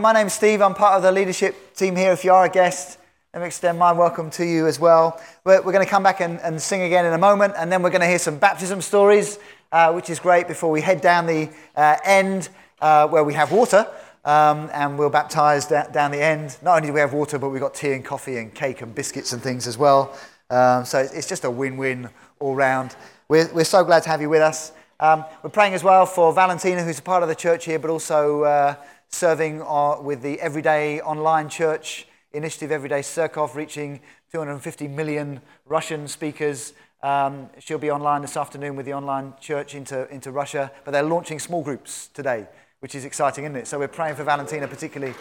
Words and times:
My 0.00 0.12
name's 0.12 0.34
Steve. 0.34 0.60
I'm 0.60 0.74
part 0.74 0.94
of 0.94 1.02
the 1.02 1.10
leadership 1.10 1.74
team 1.74 1.96
here. 1.96 2.12
If 2.12 2.22
you 2.22 2.30
are 2.30 2.44
a 2.44 2.50
guest, 2.50 2.98
let 3.32 3.40
me 3.40 3.46
extend 3.46 3.78
my 3.78 3.92
welcome 3.92 4.28
to 4.32 4.44
you 4.44 4.66
as 4.66 4.78
well. 4.78 5.18
We're, 5.42 5.62
we're 5.62 5.72
going 5.72 5.86
to 5.86 5.90
come 5.90 6.02
back 6.02 6.20
and, 6.20 6.38
and, 6.40 6.60
sing 6.60 6.82
again 6.82 7.06
in 7.06 7.14
a 7.14 7.18
moment, 7.18 7.54
and 7.56 7.72
then 7.72 7.82
we're 7.82 7.90
going 7.90 8.02
to 8.02 8.06
hear 8.06 8.18
some 8.18 8.36
baptism 8.36 8.82
stories, 8.82 9.38
uh, 9.72 9.92
which 9.94 10.10
is 10.10 10.20
great 10.20 10.48
before 10.48 10.70
we 10.70 10.82
head 10.82 11.00
down 11.00 11.24
the 11.24 11.48
uh, 11.76 11.96
end 12.04 12.50
uh, 12.82 13.08
where 13.08 13.24
we 13.24 13.32
have 13.32 13.52
water. 13.52 13.86
Um, 14.26 14.68
and 14.74 14.98
we'll 14.98 15.08
baptize 15.08 15.66
da- 15.66 15.86
down 15.86 16.10
the 16.10 16.22
end. 16.22 16.58
Not 16.60 16.76
only 16.76 16.88
do 16.88 16.92
we 16.92 17.00
have 17.00 17.14
water, 17.14 17.38
but 17.38 17.48
we've 17.48 17.62
got 17.62 17.74
tea 17.74 17.92
and 17.92 18.04
coffee 18.04 18.36
and 18.36 18.54
cake 18.54 18.82
and 18.82 18.94
biscuits 18.94 19.32
and 19.32 19.40
things 19.40 19.66
as 19.66 19.78
well. 19.78 20.14
Um, 20.50 20.84
so 20.84 20.98
it's 20.98 21.28
just 21.28 21.44
a 21.44 21.50
win 21.50 21.78
win 21.78 22.10
all 22.38 22.54
round. 22.54 22.94
We're, 23.28 23.50
we're 23.54 23.64
so 23.64 23.82
glad 23.82 24.02
to 24.02 24.10
have 24.10 24.20
you 24.20 24.28
with 24.28 24.42
us. 24.42 24.72
Um, 25.00 25.24
we're 25.42 25.50
praying 25.50 25.74
as 25.74 25.84
well 25.84 26.06
for 26.06 26.32
Valentina, 26.32 26.82
who's 26.82 26.98
a 26.98 27.02
part 27.02 27.22
of 27.22 27.28
the 27.28 27.34
church 27.34 27.66
here, 27.66 27.78
but 27.78 27.90
also 27.90 28.44
uh, 28.44 28.74
serving 29.16 29.62
uh, 29.62 29.98
with 29.98 30.20
the 30.20 30.38
Everyday 30.42 31.00
Online 31.00 31.48
Church 31.48 32.06
initiative, 32.34 32.70
Everyday 32.70 33.00
Serkov, 33.00 33.54
reaching 33.54 34.00
250 34.30 34.88
million 34.88 35.40
Russian 35.64 36.06
speakers. 36.06 36.74
Um, 37.02 37.48
she'll 37.58 37.78
be 37.78 37.90
online 37.90 38.20
this 38.20 38.36
afternoon 38.36 38.76
with 38.76 38.84
the 38.84 38.92
online 38.92 39.32
church 39.40 39.74
into, 39.74 40.06
into 40.12 40.30
Russia, 40.30 40.70
but 40.84 40.90
they're 40.90 41.02
launching 41.02 41.38
small 41.38 41.62
groups 41.62 42.08
today, 42.12 42.46
which 42.80 42.94
is 42.94 43.06
exciting, 43.06 43.44
isn't 43.44 43.56
it? 43.56 43.66
So 43.66 43.78
we're 43.78 43.88
praying 43.88 44.16
for 44.16 44.24
Valentina 44.24 44.68
particularly 44.68 45.14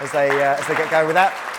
as 0.00 0.10
they, 0.12 0.30
uh, 0.30 0.56
as 0.56 0.66
they 0.66 0.74
get 0.74 0.90
going 0.90 1.08
with 1.08 1.16
that. 1.16 1.58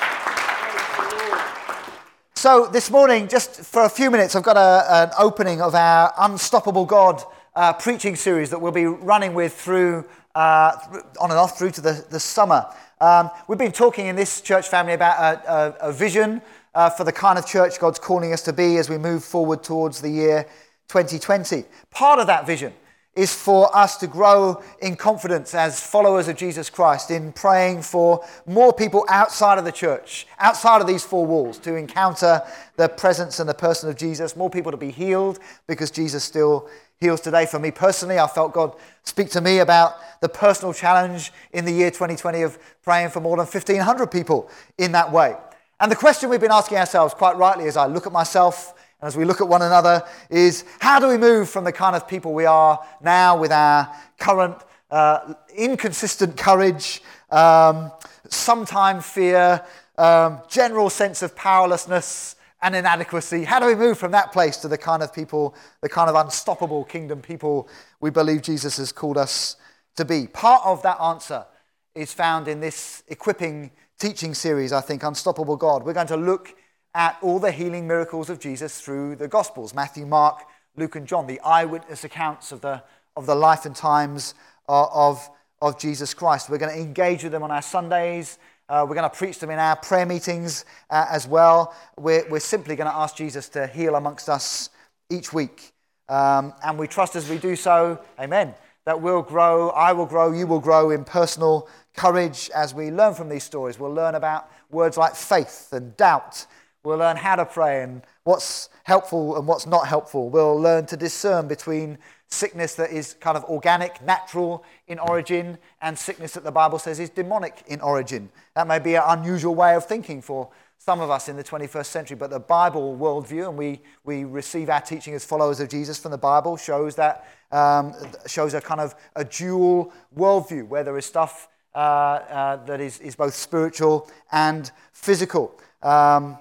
So 2.33 2.65
this 2.65 2.89
morning, 2.89 3.27
just 3.27 3.61
for 3.61 3.83
a 3.83 3.89
few 3.89 4.09
minutes, 4.09 4.35
I've 4.35 4.41
got 4.41 4.57
a, 4.57 4.91
an 4.91 5.11
opening 5.19 5.61
of 5.61 5.75
our 5.75 6.11
Unstoppable 6.17 6.85
God 6.85 7.23
uh, 7.55 7.71
preaching 7.73 8.15
series 8.15 8.49
that 8.49 8.59
we'll 8.59 8.71
be 8.71 8.87
running 8.87 9.35
with 9.35 9.53
through 9.53 10.05
uh, 10.35 10.77
on 11.19 11.29
and 11.29 11.39
off 11.39 11.57
through 11.57 11.71
to 11.71 11.81
the, 11.81 12.05
the 12.09 12.19
summer. 12.19 12.65
Um, 12.99 13.29
we've 13.47 13.59
been 13.59 13.71
talking 13.71 14.07
in 14.07 14.15
this 14.15 14.41
church 14.41 14.67
family 14.67 14.93
about 14.93 15.19
a, 15.19 15.51
a, 15.51 15.89
a 15.89 15.93
vision 15.93 16.41
uh, 16.73 16.89
for 16.89 17.03
the 17.03 17.11
kind 17.11 17.37
of 17.37 17.45
church 17.45 17.79
God's 17.79 17.99
calling 17.99 18.33
us 18.33 18.41
to 18.43 18.53
be 18.53 18.77
as 18.77 18.89
we 18.89 18.97
move 18.97 19.23
forward 19.23 19.63
towards 19.63 20.01
the 20.01 20.09
year 20.09 20.47
2020. 20.87 21.65
Part 21.91 22.19
of 22.19 22.27
that 22.27 22.47
vision 22.47 22.73
is 23.15 23.33
for 23.33 23.75
us 23.75 23.97
to 23.97 24.07
grow 24.07 24.61
in 24.81 24.95
confidence 24.95 25.53
as 25.53 25.79
followers 25.79 26.27
of 26.27 26.35
Jesus 26.35 26.69
Christ 26.69 27.11
in 27.11 27.31
praying 27.31 27.83
for 27.83 28.25
more 28.47 28.73
people 28.73 29.05
outside 29.07 29.59
of 29.59 29.65
the 29.65 29.71
church, 29.71 30.25
outside 30.39 30.81
of 30.81 30.87
these 30.87 31.03
four 31.03 31.25
walls, 31.25 31.59
to 31.59 31.75
encounter 31.75 32.41
the 32.75 32.89
presence 32.89 33.39
and 33.39 33.47
the 33.47 33.53
person 33.53 33.87
of 33.87 33.97
Jesus, 33.97 34.35
more 34.35 34.49
people 34.49 34.71
to 34.71 34.77
be 34.77 34.89
healed 34.89 35.37
because 35.67 35.91
Jesus 35.91 36.23
still 36.23 36.67
heals 37.03 37.21
today. 37.21 37.45
For 37.45 37.59
me 37.59 37.69
personally, 37.69 38.17
I 38.17 38.27
felt 38.27 38.53
God 38.53 38.75
speak 39.03 39.29
to 39.31 39.41
me 39.41 39.59
about 39.59 39.95
the 40.21 40.29
personal 40.29 40.73
challenge 40.73 41.31
in 41.51 41.65
the 41.65 41.71
year 41.71 41.91
2020 41.91 42.41
of 42.41 42.57
praying 42.81 43.09
for 43.09 43.19
more 43.19 43.35
than 43.35 43.45
1,500 43.45 44.07
people 44.07 44.49
in 44.77 44.93
that 44.93 45.11
way. 45.11 45.35
And 45.79 45.91
the 45.91 45.97
question 45.97 46.29
we've 46.29 46.39
been 46.39 46.51
asking 46.51 46.77
ourselves 46.77 47.13
quite 47.13 47.35
rightly 47.35 47.65
as 47.65 47.75
I 47.75 47.87
look 47.87 48.07
at 48.07 48.13
myself 48.13 48.73
and 49.01 49.07
as 49.07 49.17
we 49.17 49.25
look 49.25 49.41
at 49.41 49.47
one 49.49 49.61
another 49.61 50.01
is 50.29 50.63
how 50.79 50.97
do 50.99 51.09
we 51.09 51.17
move 51.17 51.49
from 51.49 51.65
the 51.65 51.73
kind 51.73 51.93
of 51.93 52.07
people 52.07 52.33
we 52.33 52.45
are 52.45 52.79
now 53.01 53.37
with 53.37 53.51
our 53.51 53.93
current 54.17 54.55
uh, 54.89 55.33
inconsistent 55.53 56.37
courage, 56.37 57.01
um, 57.31 57.91
sometimes 58.29 59.05
fear, 59.05 59.61
um, 59.97 60.39
general 60.47 60.89
sense 60.89 61.21
of 61.21 61.35
powerlessness 61.35 62.37
and 62.63 62.75
inadequacy? 62.75 63.43
How 63.43 63.59
do 63.59 63.67
we 63.67 63.75
move 63.75 63.99
from 63.99 64.11
that 64.13 64.31
place 64.31 64.57
to 64.57 64.67
the 64.67 64.77
kind 64.77 65.03
of 65.03 65.13
people, 65.13 65.53
the 65.81 65.89
kind 65.89 66.09
of 66.09 66.15
unstoppable 66.15 66.85
kingdom 66.85 67.21
people 67.21 67.67
we 67.99 68.09
believe 68.09 68.41
Jesus 68.41 68.77
has 68.77 68.91
called 68.91 69.17
us 69.17 69.57
to 69.97 70.05
be? 70.05 70.27
Part 70.27 70.63
of 70.65 70.81
that 70.83 70.99
answer 70.99 71.45
is 71.93 72.13
found 72.13 72.47
in 72.47 72.61
this 72.61 73.03
equipping 73.09 73.71
teaching 73.99 74.33
series, 74.33 74.71
I 74.71 74.81
think, 74.81 75.03
Unstoppable 75.03 75.57
God. 75.57 75.83
We're 75.83 75.93
going 75.93 76.07
to 76.07 76.17
look 76.17 76.55
at 76.95 77.17
all 77.21 77.37
the 77.37 77.51
healing 77.51 77.85
miracles 77.87 78.29
of 78.29 78.39
Jesus 78.39 78.79
through 78.79 79.17
the 79.17 79.27
Gospels 79.27 79.73
Matthew, 79.73 80.05
Mark, 80.05 80.43
Luke, 80.77 80.95
and 80.95 81.05
John, 81.05 81.27
the 81.27 81.41
eyewitness 81.41 82.03
accounts 82.03 82.51
of 82.51 82.61
the, 82.61 82.81
of 83.15 83.25
the 83.25 83.35
life 83.35 83.65
and 83.65 83.75
times 83.75 84.35
uh, 84.69 84.85
of, 84.91 85.29
of 85.61 85.77
Jesus 85.77 86.13
Christ. 86.13 86.49
We're 86.49 86.57
going 86.57 86.73
to 86.73 86.81
engage 86.81 87.23
with 87.23 87.33
them 87.33 87.43
on 87.43 87.51
our 87.51 87.61
Sundays. 87.61 88.39
Uh, 88.69 88.85
we're 88.87 88.95
going 88.95 89.09
to 89.09 89.15
preach 89.15 89.39
them 89.39 89.49
in 89.49 89.59
our 89.59 89.75
prayer 89.75 90.05
meetings 90.05 90.65
uh, 90.89 91.05
as 91.09 91.27
well. 91.27 91.75
We're, 91.97 92.27
we're 92.29 92.39
simply 92.39 92.75
going 92.75 92.89
to 92.89 92.95
ask 92.95 93.15
Jesus 93.15 93.49
to 93.49 93.67
heal 93.67 93.95
amongst 93.95 94.29
us 94.29 94.69
each 95.09 95.33
week. 95.33 95.73
Um, 96.09 96.53
and 96.63 96.77
we 96.77 96.87
trust 96.87 97.15
as 97.15 97.29
we 97.29 97.37
do 97.37 97.55
so, 97.55 97.99
amen, 98.19 98.53
that 98.85 99.01
we'll 99.01 99.21
grow, 99.21 99.69
I 99.69 99.93
will 99.93 100.05
grow, 100.05 100.31
you 100.31 100.47
will 100.47 100.59
grow 100.59 100.91
in 100.91 101.03
personal 101.03 101.67
courage 101.95 102.49
as 102.55 102.73
we 102.73 102.91
learn 102.91 103.13
from 103.13 103.29
these 103.29 103.43
stories. 103.43 103.79
We'll 103.79 103.93
learn 103.93 104.15
about 104.15 104.49
words 104.69 104.97
like 104.97 105.15
faith 105.15 105.69
and 105.71 105.95
doubt 105.97 106.45
We'll 106.83 106.97
learn 106.97 107.15
how 107.15 107.37
to 107.37 107.45
pray 107.45 107.81
and 107.81 108.01
what's 108.25 108.67
helpful 108.83 109.37
and 109.37 109.47
what's 109.47 109.65
not 109.65 109.87
helpful. 109.87 110.29
We'll 110.29 110.59
learn 110.59 110.85
to 110.87 110.97
discern 110.97 111.47
between 111.47 111.97
sickness 112.33 112.75
that 112.75 112.91
is 112.91 113.15
kind 113.19 113.37
of 113.37 113.43
organic, 113.45 114.01
natural 114.01 114.65
in 114.87 114.99
origin, 114.99 115.57
and 115.81 115.97
sickness 115.97 116.33
that 116.33 116.43
the 116.43 116.51
Bible 116.51 116.79
says 116.79 116.99
is 116.99 117.09
demonic 117.09 117.63
in 117.67 117.79
origin. 117.81 118.29
That 118.55 118.67
may 118.67 118.79
be 118.79 118.95
an 118.95 119.03
unusual 119.05 119.55
way 119.55 119.75
of 119.75 119.85
thinking 119.85 120.21
for 120.21 120.49
some 120.77 120.99
of 120.99 121.09
us 121.09 121.29
in 121.29 121.37
the 121.37 121.43
21st 121.43 121.85
century, 121.85 122.17
but 122.17 122.29
the 122.29 122.39
Bible 122.39 122.97
worldview, 122.97 123.47
and 123.47 123.57
we, 123.57 123.79
we 124.03 124.25
receive 124.25 124.69
our 124.69 124.81
teaching 124.81 125.13
as 125.13 125.23
followers 125.23 125.61
of 125.61 125.69
Jesus 125.69 125.97
from 125.97 126.11
the 126.11 126.17
Bible, 126.17 126.57
shows 126.57 126.95
that 126.95 127.25
um, 127.51 127.93
shows 128.27 128.53
a 128.53 128.59
kind 128.59 128.81
of 128.81 128.93
a 129.15 129.23
dual 129.23 129.93
worldview 130.17 130.67
where 130.67 130.83
there 130.83 130.97
is 130.97 131.05
stuff 131.05 131.47
uh, 131.73 131.77
uh, 131.77 132.55
that 132.65 132.81
is, 132.81 132.99
is 132.99 133.15
both 133.15 133.33
spiritual 133.33 134.09
and 134.31 134.71
physical. 134.91 135.57
Um, 135.81 136.37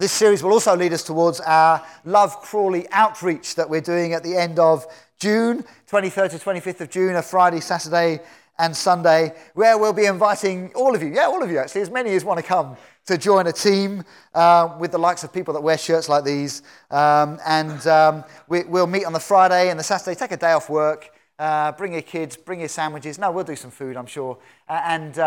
this 0.00 0.12
series 0.12 0.42
will 0.42 0.52
also 0.52 0.74
lead 0.74 0.94
us 0.94 1.02
towards 1.02 1.40
our 1.40 1.84
Love 2.06 2.40
Crawley 2.40 2.88
outreach 2.90 3.54
that 3.56 3.68
we're 3.68 3.82
doing 3.82 4.14
at 4.14 4.22
the 4.22 4.34
end 4.34 4.58
of 4.58 4.86
June, 5.18 5.62
23rd 5.90 6.30
to 6.30 6.38
25th 6.38 6.80
of 6.80 6.88
June, 6.88 7.16
a 7.16 7.22
Friday, 7.22 7.60
Saturday, 7.60 8.20
and 8.58 8.74
Sunday, 8.74 9.34
where 9.52 9.76
we'll 9.76 9.92
be 9.92 10.06
inviting 10.06 10.72
all 10.74 10.94
of 10.94 11.02
you, 11.02 11.10
yeah, 11.10 11.26
all 11.26 11.42
of 11.42 11.50
you 11.50 11.58
actually, 11.58 11.82
as 11.82 11.90
many 11.90 12.14
as 12.14 12.24
want 12.24 12.38
to 12.38 12.42
come 12.42 12.78
to 13.04 13.18
join 13.18 13.46
a 13.46 13.52
team 13.52 14.02
uh, 14.32 14.74
with 14.80 14.90
the 14.90 14.98
likes 14.98 15.22
of 15.22 15.34
people 15.34 15.52
that 15.52 15.60
wear 15.60 15.76
shirts 15.76 16.08
like 16.08 16.24
these. 16.24 16.62
Um, 16.90 17.38
and 17.44 17.86
um, 17.86 18.24
we, 18.48 18.62
will 18.62 18.86
meet 18.86 19.04
on 19.04 19.12
the 19.12 19.20
Friday 19.20 19.68
and 19.68 19.78
the 19.78 19.84
Saturday, 19.84 20.18
take 20.18 20.32
a 20.32 20.38
day 20.38 20.52
off 20.52 20.70
work, 20.70 21.10
uh, 21.38 21.72
bring 21.72 21.92
your 21.92 22.02
kids, 22.02 22.38
bring 22.38 22.60
your 22.60 22.70
sandwiches. 22.70 23.18
No, 23.18 23.30
we'll 23.30 23.44
do 23.44 23.54
some 23.54 23.70
food, 23.70 23.98
I'm 23.98 24.06
sure. 24.06 24.38
Uh, 24.66 24.80
and 24.82 25.18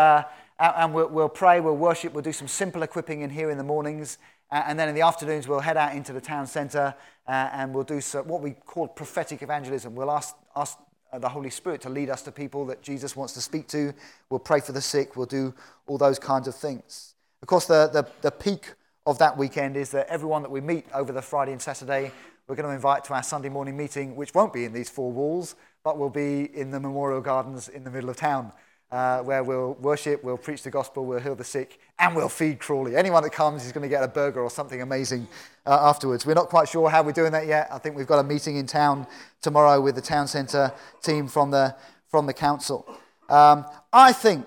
and 0.58 0.94
we'll, 0.94 1.08
we'll 1.08 1.28
pray, 1.28 1.60
we'll 1.60 1.76
worship, 1.76 2.12
we'll 2.12 2.22
do 2.22 2.32
some 2.32 2.48
simple 2.48 2.82
equipping 2.82 3.22
in 3.22 3.30
here 3.30 3.50
in 3.50 3.58
the 3.58 3.64
mornings. 3.64 4.18
Uh, 4.54 4.62
and 4.68 4.78
then 4.78 4.88
in 4.88 4.94
the 4.94 5.00
afternoons, 5.00 5.48
we'll 5.48 5.58
head 5.58 5.76
out 5.76 5.96
into 5.96 6.12
the 6.12 6.20
town 6.20 6.46
centre 6.46 6.94
uh, 7.26 7.50
and 7.52 7.74
we'll 7.74 7.82
do 7.82 8.00
so, 8.00 8.22
what 8.22 8.40
we 8.40 8.52
call 8.52 8.86
prophetic 8.86 9.42
evangelism. 9.42 9.96
We'll 9.96 10.12
ask, 10.12 10.36
ask 10.54 10.78
uh, 11.12 11.18
the 11.18 11.28
Holy 11.28 11.50
Spirit 11.50 11.80
to 11.80 11.88
lead 11.88 12.08
us 12.08 12.22
to 12.22 12.30
people 12.30 12.64
that 12.66 12.80
Jesus 12.80 13.16
wants 13.16 13.32
to 13.32 13.40
speak 13.40 13.66
to. 13.68 13.92
We'll 14.30 14.38
pray 14.38 14.60
for 14.60 14.70
the 14.70 14.80
sick. 14.80 15.16
We'll 15.16 15.26
do 15.26 15.52
all 15.88 15.98
those 15.98 16.20
kinds 16.20 16.46
of 16.46 16.54
things. 16.54 17.14
Of 17.42 17.48
course, 17.48 17.66
the, 17.66 17.90
the, 17.92 18.06
the 18.22 18.30
peak 18.30 18.74
of 19.06 19.18
that 19.18 19.36
weekend 19.36 19.76
is 19.76 19.90
that 19.90 20.06
everyone 20.06 20.42
that 20.42 20.52
we 20.52 20.60
meet 20.60 20.86
over 20.94 21.10
the 21.10 21.20
Friday 21.20 21.50
and 21.50 21.60
Saturday, 21.60 22.12
we're 22.46 22.54
going 22.54 22.68
to 22.68 22.74
invite 22.76 23.02
to 23.06 23.14
our 23.14 23.24
Sunday 23.24 23.48
morning 23.48 23.76
meeting, 23.76 24.14
which 24.14 24.34
won't 24.34 24.52
be 24.52 24.64
in 24.64 24.72
these 24.72 24.88
four 24.88 25.10
walls, 25.10 25.56
but 25.82 25.98
will 25.98 26.10
be 26.10 26.48
in 26.56 26.70
the 26.70 26.78
Memorial 26.78 27.20
Gardens 27.20 27.68
in 27.68 27.82
the 27.82 27.90
middle 27.90 28.08
of 28.08 28.18
town 28.18 28.52
uh, 28.94 29.20
where 29.24 29.42
we'll 29.42 29.74
worship, 29.80 30.22
we'll 30.22 30.38
preach 30.38 30.62
the 30.62 30.70
gospel, 30.70 31.04
we'll 31.04 31.18
heal 31.18 31.34
the 31.34 31.42
sick, 31.42 31.80
and 31.98 32.14
we'll 32.14 32.28
feed 32.28 32.60
Crawley. 32.60 32.94
Anyone 32.94 33.24
that 33.24 33.30
comes 33.30 33.66
is 33.66 33.72
going 33.72 33.82
to 33.82 33.88
get 33.88 34.04
a 34.04 34.06
burger 34.06 34.40
or 34.40 34.48
something 34.48 34.80
amazing 34.82 35.26
uh, 35.66 35.76
afterwards. 35.82 36.24
We're 36.24 36.34
not 36.34 36.48
quite 36.48 36.68
sure 36.68 36.88
how 36.88 37.02
we're 37.02 37.10
doing 37.10 37.32
that 37.32 37.48
yet. 37.48 37.66
I 37.72 37.78
think 37.78 37.96
we've 37.96 38.06
got 38.06 38.20
a 38.20 38.22
meeting 38.22 38.54
in 38.54 38.68
town 38.68 39.08
tomorrow 39.42 39.80
with 39.80 39.96
the 39.96 40.00
town 40.00 40.28
centre 40.28 40.72
team 41.02 41.26
from 41.26 41.50
the, 41.50 41.74
from 42.06 42.26
the 42.26 42.32
council. 42.32 42.86
Um, 43.28 43.64
I 43.92 44.12
think 44.12 44.46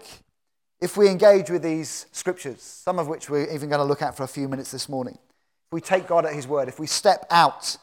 if 0.79 0.95
we 0.95 1.09
engage 1.09 1.49
with 1.49 1.61
these 1.61 2.05
scriptures, 2.13 2.61
some 2.61 2.99
of 2.99 3.09
which 3.09 3.29
we're 3.29 3.53
even 3.53 3.67
going 3.67 3.81
to 3.81 3.83
look 3.83 4.01
at 4.01 4.15
for 4.15 4.23
a 4.23 4.29
few 4.29 4.47
minutes 4.47 4.71
this 4.71 4.87
morning, 4.87 5.15
if 5.15 5.73
we 5.73 5.81
take 5.81 6.07
God 6.07 6.25
at 6.25 6.31
His 6.31 6.47
word, 6.47 6.69
if 6.69 6.79
we 6.79 6.87
step 6.87 7.25
out 7.31 7.75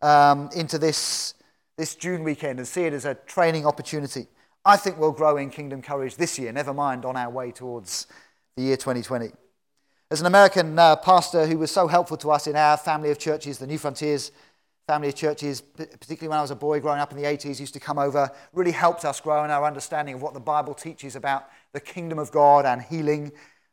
um, 0.00 0.50
into 0.54 0.78
this, 0.78 1.34
this 1.76 1.96
June 1.96 2.22
weekend 2.22 2.60
and 2.60 2.68
see 2.68 2.84
it 2.84 2.92
as 2.92 3.06
a 3.06 3.16
training 3.16 3.66
opportunity, 3.66 4.28
I 4.64 4.76
think 4.76 4.98
we'll 4.98 5.12
grow 5.12 5.38
in 5.38 5.50
kingdom 5.50 5.82
courage 5.82 6.16
this 6.16 6.38
year, 6.38 6.52
never 6.52 6.72
mind 6.72 7.04
on 7.04 7.16
our 7.16 7.30
way 7.30 7.50
towards 7.50 8.06
the 8.56 8.62
year 8.62 8.76
2020. 8.76 9.32
There's 10.08 10.20
an 10.20 10.26
American 10.26 10.78
uh, 10.78 10.94
pastor 10.96 11.46
who 11.46 11.58
was 11.58 11.72
so 11.72 11.88
helpful 11.88 12.16
to 12.18 12.30
us 12.30 12.46
in 12.46 12.54
our 12.54 12.76
family 12.76 13.10
of 13.10 13.18
churches, 13.18 13.58
the 13.58 13.66
Newfrontiers 13.66 14.30
family 14.86 15.08
of 15.08 15.14
churches, 15.16 15.60
particularly 15.60 16.28
when 16.28 16.38
I 16.38 16.42
was 16.42 16.50
a 16.50 16.56
boy 16.56 16.78
growing 16.80 17.00
up 17.00 17.10
in 17.12 17.16
the 17.16 17.24
80s, 17.24 17.58
used 17.58 17.74
to 17.74 17.80
come 17.80 17.98
over, 17.98 18.30
really 18.52 18.72
helped 18.72 19.04
us 19.04 19.20
grow 19.20 19.44
in 19.44 19.50
our 19.50 19.64
understanding 19.64 20.14
of 20.14 20.22
what 20.22 20.34
the 20.34 20.40
Bible 20.40 20.74
teaches 20.74 21.16
about 21.16 21.48
the 21.72 21.80
kingdom 21.80 22.18
of 22.18 22.30
God 22.30 22.64
and 22.64 22.82
healing. 22.82 23.32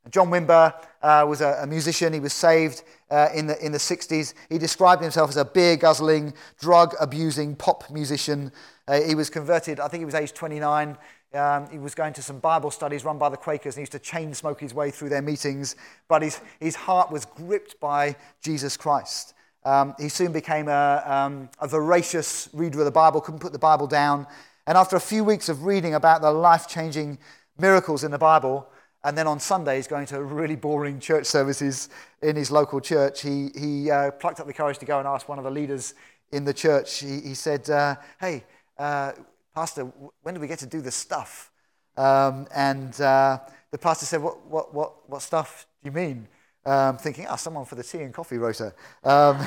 John 0.10 0.30
Wimber 0.30 0.74
uh, 1.04 1.26
was 1.28 1.42
a, 1.42 1.60
a, 1.62 1.68
musician. 1.68 2.14
He 2.14 2.20
was 2.20 2.34
saved 2.34 2.84
uh, 3.12 3.28
in, 3.36 3.48
the, 3.48 3.64
in 3.64 3.72
the 3.72 3.78
60s. 3.78 4.34
He 4.50 4.58
described 4.58 5.02
himself 5.02 5.30
as 5.30 5.38
a 5.38 5.46
beer 5.46 5.76
guzzling, 5.76 6.34
drug 6.60 6.96
abusing 7.00 7.56
pop 7.56 7.92
musician 7.92 8.52
uh, 8.90 9.02
he 9.02 9.14
was 9.14 9.30
converted, 9.30 9.80
I 9.80 9.88
think 9.88 10.02
he 10.02 10.06
was 10.06 10.16
age 10.16 10.34
29. 10.34 10.98
Um, 11.36 11.70
he 11.70 11.78
was 11.78 11.94
going 11.94 12.12
to 12.14 12.24
some 12.24 12.40
Bible 12.40 12.72
studies 12.72 13.06
run 13.06 13.20
by 13.20 13.30
the 13.30 13.38
Quakers 13.38 13.76
and 13.76 13.82
he 13.82 13.84
used 13.84 13.92
to 13.92 14.00
chain 14.00 14.34
smoke 14.34 14.60
his 14.60 14.74
way 14.74 14.90
through 14.90 15.10
their 15.10 15.22
meetings. 15.22 15.76
But 16.08 16.24
his, 16.24 16.42
his 16.60 16.76
heart 16.76 17.12
was 17.12 17.26
gripped 17.26 17.80
by 17.80 18.16
Jesus 18.42 18.76
Christ. 18.76 19.36
Um, 19.64 19.94
he 20.00 20.10
soon 20.10 20.32
became 20.32 20.68
a, 20.70 21.04
um, 21.06 21.50
a 21.60 21.68
voracious 21.68 22.50
reader 22.52 22.80
of 22.80 22.86
the 22.86 22.92
Bible, 22.92 23.22
couldn't 23.22 23.42
put 23.42 23.52
the 23.52 23.60
Bible 23.60 23.86
down. 23.86 24.26
And 24.66 24.76
after 24.76 24.96
a 24.96 25.02
few 25.02 25.24
weeks 25.24 25.50
of 25.50 25.66
reading 25.66 25.94
about 25.94 26.22
the 26.22 26.32
life 26.32 26.68
changing 26.68 27.20
miracles 27.60 28.04
in 28.04 28.10
the 28.10 28.18
Bible, 28.18 28.68
and 29.04 29.16
then 29.16 29.28
on 29.28 29.40
Sundays 29.40 29.86
going 29.86 30.08
to 30.08 30.24
really 30.24 30.56
boring 30.56 31.00
church 31.00 31.28
services 31.28 31.90
in 32.24 32.36
his 32.36 32.50
local 32.50 32.82
church, 32.82 33.22
he, 33.22 33.50
he 33.56 33.92
uh, 33.92 34.10
plucked 34.12 34.40
up 34.40 34.48
the 34.48 34.54
courage 34.54 34.80
to 34.80 34.86
go 34.86 34.98
and 34.98 35.08
ask 35.08 35.30
one 35.30 35.38
of 35.38 35.44
the 35.44 35.52
leaders 35.52 35.94
in 36.32 36.44
the 36.44 36.54
church. 36.54 37.00
He, 37.00 37.20
he 37.20 37.34
said, 37.36 37.70
uh, 37.70 37.96
Hey, 38.20 38.44
uh, 38.80 39.12
Pastor, 39.54 39.84
when 40.24 40.36
do 40.36 40.40
we 40.40 40.48
get 40.48 40.60
to 40.60 40.66
do 40.66 40.82
this 40.82 40.96
stuff? 40.96 41.52
Um, 41.98 42.48
and 42.56 43.00
uh, 43.02 43.40
the 43.72 43.78
pastor 43.78 44.06
said, 44.06 44.22
what, 44.22 44.46
what, 44.48 44.74
what, 44.74 45.10
what 45.10 45.22
stuff 45.22 45.68
do 45.84 45.90
you 45.90 45.92
mean? 45.92 46.28
Um, 46.66 46.98
thinking, 46.98 47.26
oh, 47.30 47.36
someone 47.36 47.66
for 47.66 47.76
the 47.76 47.84
tea 47.84 48.00
and 48.00 48.14
coffee 48.14 48.38
rota. 48.38 48.74
Um, 49.04 49.46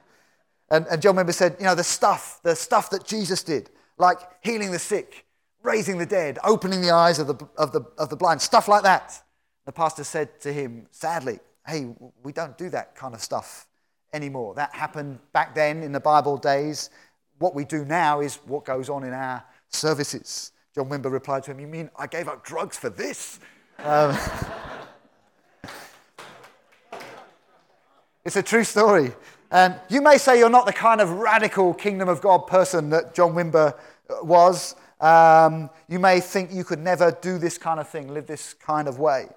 and, 0.70 0.86
and 0.86 1.02
John 1.02 1.16
Wimber 1.16 1.34
said, 1.34 1.56
you 1.58 1.66
know, 1.66 1.74
the 1.74 1.84
stuff, 1.84 2.40
the 2.42 2.56
stuff 2.56 2.90
that 2.90 3.04
Jesus 3.04 3.42
did, 3.42 3.70
like 3.98 4.18
healing 4.42 4.70
the 4.70 4.78
sick, 4.78 5.26
raising 5.62 5.98
the 5.98 6.06
dead, 6.06 6.38
opening 6.42 6.80
the 6.80 6.90
eyes 6.90 7.18
of 7.18 7.26
the, 7.26 7.48
of 7.58 7.72
the, 7.72 7.82
of 7.98 8.08
the 8.08 8.16
blind, 8.16 8.40
stuff 8.40 8.66
like 8.66 8.82
that. 8.84 9.20
The 9.66 9.72
pastor 9.72 10.04
said 10.04 10.40
to 10.40 10.52
him, 10.52 10.86
sadly, 10.90 11.38
hey, 11.66 11.94
we 12.22 12.32
don't 12.32 12.56
do 12.56 12.70
that 12.70 12.94
kind 12.94 13.14
of 13.14 13.20
stuff 13.20 13.66
anymore. 14.12 14.54
That 14.54 14.74
happened 14.74 15.18
back 15.32 15.54
then 15.54 15.82
in 15.82 15.92
the 15.92 16.00
Bible 16.00 16.36
days. 16.36 16.90
What 17.38 17.54
we 17.54 17.64
do 17.64 17.84
now 17.84 18.20
is 18.20 18.36
what 18.46 18.64
goes 18.64 18.88
on 18.88 19.04
in 19.04 19.12
our 19.12 19.44
services. 19.68 20.52
John 20.74 20.88
Wimber 20.88 21.10
replied 21.10 21.44
to 21.44 21.50
him, 21.52 21.60
You 21.60 21.66
mean 21.66 21.90
I 21.96 22.06
gave 22.06 22.28
up 22.28 22.44
drugs 22.44 22.76
for 22.76 22.90
this? 22.90 23.38
Um, 23.78 24.16
it's 28.24 28.36
a 28.36 28.42
true 28.42 28.64
story. 28.64 29.12
And 29.50 29.78
you 29.88 30.00
may 30.00 30.18
say 30.18 30.38
you're 30.38 30.50
not 30.50 30.66
the 30.66 30.72
kind 30.72 31.00
of 31.00 31.10
radical 31.10 31.74
kingdom 31.74 32.08
of 32.08 32.20
God 32.20 32.46
person 32.46 32.90
that 32.90 33.14
John 33.14 33.34
Wimber 33.34 33.74
uh, 34.10 34.16
was. 34.22 34.74
Um, 35.00 35.70
you 35.88 35.98
may 35.98 36.20
think 36.20 36.52
you 36.52 36.64
could 36.64 36.80
never 36.80 37.16
do 37.20 37.38
this 37.38 37.58
kind 37.58 37.78
of 37.78 37.88
thing, 37.88 38.12
live 38.12 38.26
this 38.26 38.54
kind 38.54 38.88
of 38.88 38.98
way. 38.98 39.28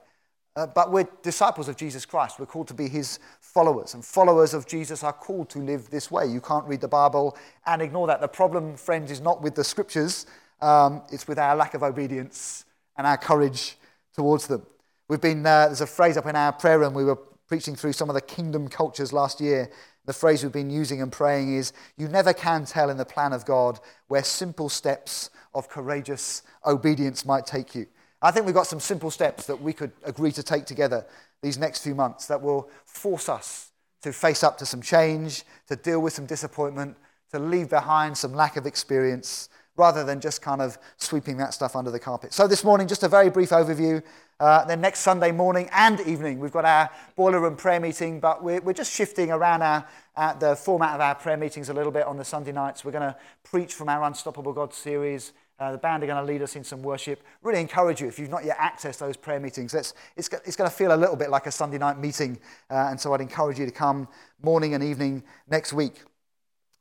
Uh, 0.58 0.66
but 0.66 0.92
we're 0.92 1.08
disciples 1.22 1.68
of 1.68 1.78
Jesus 1.78 2.04
Christ. 2.04 2.40
We're 2.40 2.48
called 2.48 2.68
to 2.70 2.74
be 2.74 2.88
his 2.88 3.20
followers. 3.40 3.94
And 3.94 4.04
followers 4.04 4.56
of 4.56 4.66
Jesus 4.66 5.04
are 5.04 5.14
called 5.14 5.52
to 5.52 5.60
live 5.60 5.92
this 5.92 6.10
way. 6.10 6.26
You 6.26 6.42
can't 6.42 6.66
read 6.66 6.82
the 6.82 6.88
Bible 6.88 7.38
and 7.68 7.80
ignore 7.80 8.08
that. 8.08 8.22
The 8.22 8.28
problem, 8.28 8.76
friends, 8.76 9.12
is 9.12 9.22
not 9.22 9.44
with 9.44 9.54
the 9.54 9.64
scriptures, 9.64 10.26
um, 10.60 11.04
it's 11.12 11.28
with 11.28 11.38
our 11.38 11.56
lack 11.56 11.76
of 11.76 11.84
obedience 11.84 12.66
and 12.98 13.06
our 13.06 13.18
courage 13.18 13.78
towards 14.16 14.48
them. 14.48 14.66
We've 15.08 15.22
been, 15.22 15.46
uh, 15.46 15.68
there's 15.68 15.82
a 15.82 15.86
phrase 15.86 16.18
up 16.18 16.26
in 16.26 16.36
our 16.36 16.52
prayer 16.52 16.80
room. 16.80 16.96
We 16.96 17.06
were 17.06 17.20
preaching 17.48 17.76
through 17.76 17.94
some 17.94 18.10
of 18.10 18.16
the 18.16 18.22
kingdom 18.22 18.68
cultures 18.68 19.14
last 19.14 19.40
year. 19.40 19.70
The 20.06 20.14
phrase 20.14 20.42
we've 20.42 20.52
been 20.52 20.72
using 20.72 21.04
and 21.04 21.12
praying 21.12 21.56
is 21.56 21.72
You 21.98 22.08
never 22.08 22.34
can 22.34 22.66
tell 22.66 22.90
in 22.90 22.98
the 22.98 23.06
plan 23.06 23.32
of 23.32 23.46
God 23.46 23.80
where 24.08 24.24
simple 24.24 24.70
steps 24.70 25.30
of 25.54 25.70
courageous 25.70 26.42
obedience 26.66 27.26
might 27.28 27.46
take 27.46 27.76
you. 27.76 27.86
I 28.22 28.32
think 28.32 28.46
we've 28.46 28.56
got 28.56 28.68
some 28.68 28.80
simple 28.80 29.12
steps 29.12 29.46
that 29.46 29.62
we 29.62 29.74
could 29.74 29.92
agree 30.04 30.32
to 30.32 30.44
take 30.44 30.66
together 30.66 31.06
these 31.42 31.58
next 31.58 31.84
few 31.84 31.94
months 31.94 32.26
that 32.28 32.42
will 32.42 32.70
force 32.86 33.30
us 33.30 33.72
to 34.02 34.12
face 34.12 34.44
up 34.44 34.58
to 34.58 34.66
some 34.66 34.82
change, 34.82 35.44
to 35.68 35.76
deal 35.76 36.00
with 36.00 36.14
some 36.14 36.26
disappointment, 36.26 36.98
to 37.32 37.40
leave 37.40 37.70
behind 37.70 38.18
some 38.18 38.34
lack 38.34 38.58
of 38.58 38.66
experience, 38.66 39.50
rather 39.76 40.04
than 40.04 40.20
just 40.20 40.42
kind 40.42 40.62
of 40.62 40.78
sweeping 40.98 41.38
that 41.38 41.54
stuff 41.54 41.76
under 41.76 41.92
the 41.92 42.00
carpet. 42.00 42.34
So, 42.34 42.48
this 42.48 42.64
morning, 42.64 42.88
just 42.88 43.04
a 43.04 43.08
very 43.08 43.30
brief 43.30 43.50
overview. 43.50 44.02
Uh, 44.40 44.66
then, 44.66 44.82
next 44.82 45.00
Sunday 45.00 45.32
morning 45.32 45.70
and 45.72 46.00
evening, 46.02 46.40
we've 46.40 46.52
got 46.52 46.66
our 46.66 46.90
boiler 47.16 47.40
room 47.40 47.56
prayer 47.56 47.80
meeting, 47.80 48.20
but 48.20 48.44
we're, 48.44 48.62
we're 48.62 48.74
just 48.74 48.94
shifting 48.94 49.32
around 49.32 49.62
our, 49.62 49.86
uh, 50.16 50.34
the 50.34 50.56
format 50.56 50.96
of 50.96 51.02
our 51.02 51.16
prayer 51.16 51.38
meetings 51.38 51.70
a 51.70 51.74
little 51.74 51.92
bit 51.92 52.06
on 52.06 52.18
the 52.18 52.26
Sunday 52.26 52.52
nights. 52.52 52.84
We're 52.84 52.92
going 52.92 53.10
to 53.14 53.16
preach 53.44 53.74
from 53.74 53.90
our 53.90 54.04
Unstoppable 54.04 54.54
God 54.54 54.74
series. 54.74 55.34
Uh, 55.60 55.72
the 55.72 55.78
band 55.78 56.04
are 56.04 56.06
going 56.06 56.24
to 56.24 56.32
lead 56.32 56.44
us 56.44 56.56
in 56.56 56.64
some 56.64 56.84
worship. 56.84 57.24
Really 57.42 57.60
encourage 57.60 58.00
you, 58.00 58.08
if 58.08 58.20
you've 58.20 58.30
not 58.30 58.46
yet 58.46 58.58
accessed 58.58 59.00
those 59.00 59.18
prayer 59.18 59.40
meetings, 59.40 59.74
it's, 59.74 59.94
it's, 60.16 60.30
going 60.30 60.70
to 60.70 60.76
feel 60.76 60.94
a 60.94 60.96
little 60.96 61.16
bit 61.16 61.32
like 61.32 61.48
a 61.48 61.52
Sunday 61.52 61.80
night 61.80 61.98
meeting. 61.98 62.40
Uh, 62.70 62.90
and 62.90 63.00
so 63.00 63.14
I'd 63.14 63.22
encourage 63.22 63.58
you 63.58 63.66
to 63.66 63.72
come 63.72 64.08
morning 64.42 64.76
and 64.76 64.84
evening 64.84 65.24
next 65.50 65.74
week. 65.74 66.04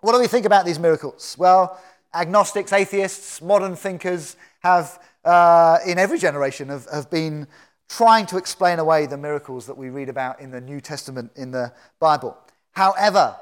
What 0.01 0.13
do 0.13 0.21
we 0.21 0.27
think 0.27 0.45
about 0.45 0.67
these 0.67 0.79
miracles? 0.79 1.37
Well, 1.39 1.81
agnostics, 2.15 2.73
atheists, 2.73 3.41
modern 3.41 3.77
thinkers 3.77 4.37
have, 4.61 5.01
uh, 5.25 5.79
in 5.87 5.99
every 5.99 6.19
generation, 6.19 6.69
have, 6.69 6.87
have 6.93 7.11
been 7.11 7.47
trying 7.89 8.27
to 8.27 8.37
explain 8.37 8.79
away 8.79 9.07
the 9.07 9.17
miracles 9.17 9.67
that 9.67 9.77
we 9.77 9.89
read 9.89 10.11
about 10.11 10.39
in 10.41 10.51
the 10.51 10.61
New 10.61 10.83
Testament 10.83 11.31
in 11.37 11.51
the 11.51 11.73
Bible. 11.99 12.37
However, 12.73 13.37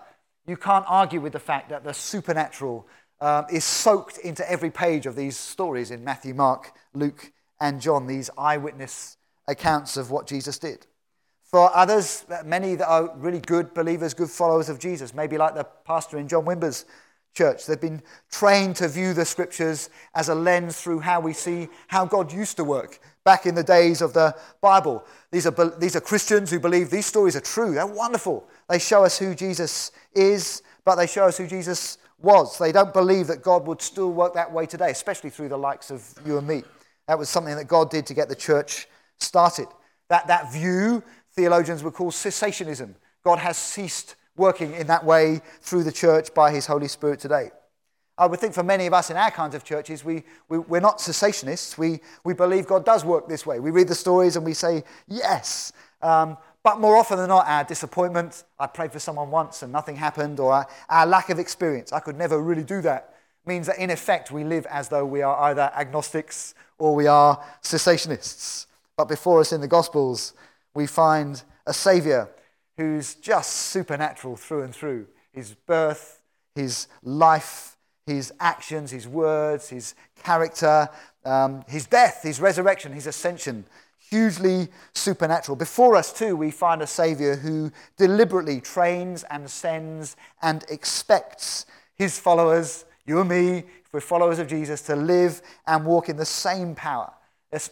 you 0.46 0.56
can't 0.56 0.84
argue 0.86 1.20
with 1.20 1.32
the 1.32 1.40
fact 1.40 1.70
that 1.70 1.82
the 1.82 1.94
supernatural 1.94 2.86
um, 3.20 3.46
is 3.50 3.64
soaked 3.64 4.18
into 4.18 4.48
every 4.50 4.70
page 4.70 5.06
of 5.06 5.16
these 5.16 5.36
stories 5.36 5.90
in 5.90 6.04
Matthew, 6.04 6.34
Mark, 6.34 6.72
Luke, 6.92 7.32
and 7.60 7.80
John, 7.80 8.06
these 8.06 8.30
eyewitness 8.36 9.16
accounts 9.46 9.96
of 9.96 10.10
what 10.10 10.26
Jesus 10.26 10.58
did. 10.58 10.86
For 11.42 11.74
others, 11.74 12.24
many 12.44 12.74
that 12.74 12.88
are 12.88 13.14
really 13.16 13.38
good 13.38 13.74
believers, 13.74 14.12
good 14.12 14.30
followers 14.30 14.68
of 14.68 14.78
Jesus, 14.78 15.14
maybe 15.14 15.38
like 15.38 15.54
the 15.54 15.64
pastor 15.84 16.18
in 16.18 16.26
John 16.26 16.44
Wimber's 16.44 16.84
church, 17.32 17.66
they've 17.66 17.80
been 17.80 18.02
trained 18.30 18.76
to 18.76 18.88
view 18.88 19.14
the 19.14 19.24
scriptures 19.24 19.90
as 20.14 20.28
a 20.28 20.34
lens 20.34 20.80
through 20.80 21.00
how 21.00 21.20
we 21.20 21.32
see 21.32 21.68
how 21.88 22.06
God 22.06 22.32
used 22.32 22.56
to 22.56 22.64
work 22.64 22.98
back 23.24 23.46
in 23.46 23.54
the 23.54 23.62
days 23.62 24.02
of 24.02 24.12
the 24.12 24.34
Bible. 24.60 25.04
These 25.30 25.46
are, 25.46 25.74
these 25.78 25.96
are 25.96 26.00
Christians 26.00 26.50
who 26.50 26.60
believe 26.60 26.90
these 26.90 27.06
stories 27.06 27.36
are 27.36 27.40
true. 27.40 27.74
They're 27.74 27.86
wonderful. 27.86 28.48
They 28.68 28.78
show 28.78 29.04
us 29.04 29.18
who 29.18 29.34
Jesus 29.34 29.92
is, 30.14 30.62
but 30.84 30.96
they 30.96 31.06
show 31.06 31.26
us 31.26 31.38
who 31.38 31.46
Jesus 31.46 31.98
was. 32.24 32.58
They 32.58 32.72
don't 32.72 32.92
believe 32.92 33.28
that 33.28 33.42
God 33.42 33.66
would 33.66 33.80
still 33.80 34.12
work 34.12 34.34
that 34.34 34.52
way 34.52 34.66
today, 34.66 34.90
especially 34.90 35.30
through 35.30 35.50
the 35.50 35.56
likes 35.56 35.90
of 35.90 36.02
you 36.26 36.38
and 36.38 36.46
me. 36.46 36.62
That 37.06 37.18
was 37.18 37.28
something 37.28 37.54
that 37.56 37.68
God 37.68 37.90
did 37.90 38.06
to 38.06 38.14
get 38.14 38.28
the 38.28 38.34
church 38.34 38.88
started. 39.18 39.68
That, 40.08 40.26
that 40.26 40.52
view, 40.52 41.02
theologians 41.32 41.82
would 41.82 41.94
call 41.94 42.10
cessationism. 42.10 42.94
God 43.24 43.38
has 43.38 43.56
ceased 43.56 44.16
working 44.36 44.74
in 44.74 44.86
that 44.88 45.04
way 45.04 45.40
through 45.60 45.84
the 45.84 45.92
church 45.92 46.34
by 46.34 46.50
his 46.50 46.66
Holy 46.66 46.88
Spirit 46.88 47.20
today. 47.20 47.50
I 48.16 48.26
would 48.26 48.38
think 48.38 48.54
for 48.54 48.62
many 48.62 48.86
of 48.86 48.94
us 48.94 49.10
in 49.10 49.16
our 49.16 49.30
kinds 49.30 49.54
of 49.54 49.64
churches, 49.64 50.04
we, 50.04 50.22
we, 50.48 50.58
we're 50.58 50.80
not 50.80 50.98
cessationists. 50.98 51.76
We, 51.76 52.00
we 52.24 52.32
believe 52.32 52.66
God 52.66 52.84
does 52.84 53.04
work 53.04 53.28
this 53.28 53.44
way. 53.44 53.58
We 53.58 53.70
read 53.70 53.88
the 53.88 53.94
stories 53.94 54.36
and 54.36 54.44
we 54.44 54.54
say, 54.54 54.84
yes. 55.08 55.72
Um, 56.00 56.36
but 56.64 56.80
more 56.80 56.96
often 56.96 57.18
than 57.18 57.28
not, 57.28 57.46
our 57.46 57.62
disappointment, 57.62 58.42
I 58.58 58.66
prayed 58.66 58.90
for 58.90 58.98
someone 58.98 59.30
once 59.30 59.62
and 59.62 59.70
nothing 59.70 59.96
happened, 59.96 60.40
or 60.40 60.66
our, 60.88 61.06
lack 61.06 61.28
of 61.28 61.38
experience, 61.38 61.92
I 61.92 62.00
could 62.00 62.16
never 62.16 62.40
really 62.40 62.64
do 62.64 62.80
that, 62.80 63.14
means 63.44 63.66
that 63.66 63.78
in 63.78 63.90
effect 63.90 64.30
we 64.30 64.44
live 64.44 64.64
as 64.70 64.88
though 64.88 65.04
we 65.04 65.20
are 65.20 65.36
either 65.42 65.70
agnostics 65.76 66.54
or 66.78 66.94
we 66.94 67.06
are 67.06 67.38
cessationists. 67.62 68.64
But 68.96 69.04
before 69.04 69.40
us 69.40 69.52
in 69.52 69.60
the 69.60 69.68
Gospels, 69.68 70.32
we 70.72 70.86
find 70.86 71.42
a 71.66 71.74
Savior 71.74 72.30
who's 72.78 73.14
just 73.16 73.52
supernatural 73.52 74.36
through 74.36 74.62
and 74.62 74.74
through. 74.74 75.06
His 75.32 75.54
birth, 75.66 76.22
his 76.54 76.88
life, 77.02 77.76
his 78.06 78.32
actions, 78.40 78.90
his 78.90 79.06
words, 79.06 79.68
his 79.68 79.94
character, 80.22 80.88
um, 81.26 81.62
his 81.68 81.86
death, 81.86 82.22
his 82.22 82.40
resurrection, 82.40 82.92
his 82.92 83.06
ascension 83.06 83.66
hugely 84.14 84.68
supernatural. 84.94 85.56
Before 85.56 85.96
us, 85.96 86.12
too, 86.12 86.36
we 86.36 86.52
find 86.52 86.82
a 86.82 86.86
Savior 86.86 87.34
who 87.34 87.72
deliberately 87.96 88.60
trains 88.60 89.24
and 89.24 89.50
sends 89.50 90.14
and 90.40 90.64
expects 90.68 91.66
his 91.96 92.16
followers, 92.16 92.84
you 93.06 93.18
and 93.18 93.28
me, 93.28 93.58
if 93.58 93.92
we're 93.92 94.00
followers 94.00 94.38
of 94.38 94.46
Jesus, 94.46 94.82
to 94.82 94.94
live 94.94 95.42
and 95.66 95.84
walk 95.84 96.08
in 96.08 96.16
the 96.16 96.24
same 96.24 96.76
power. 96.76 97.12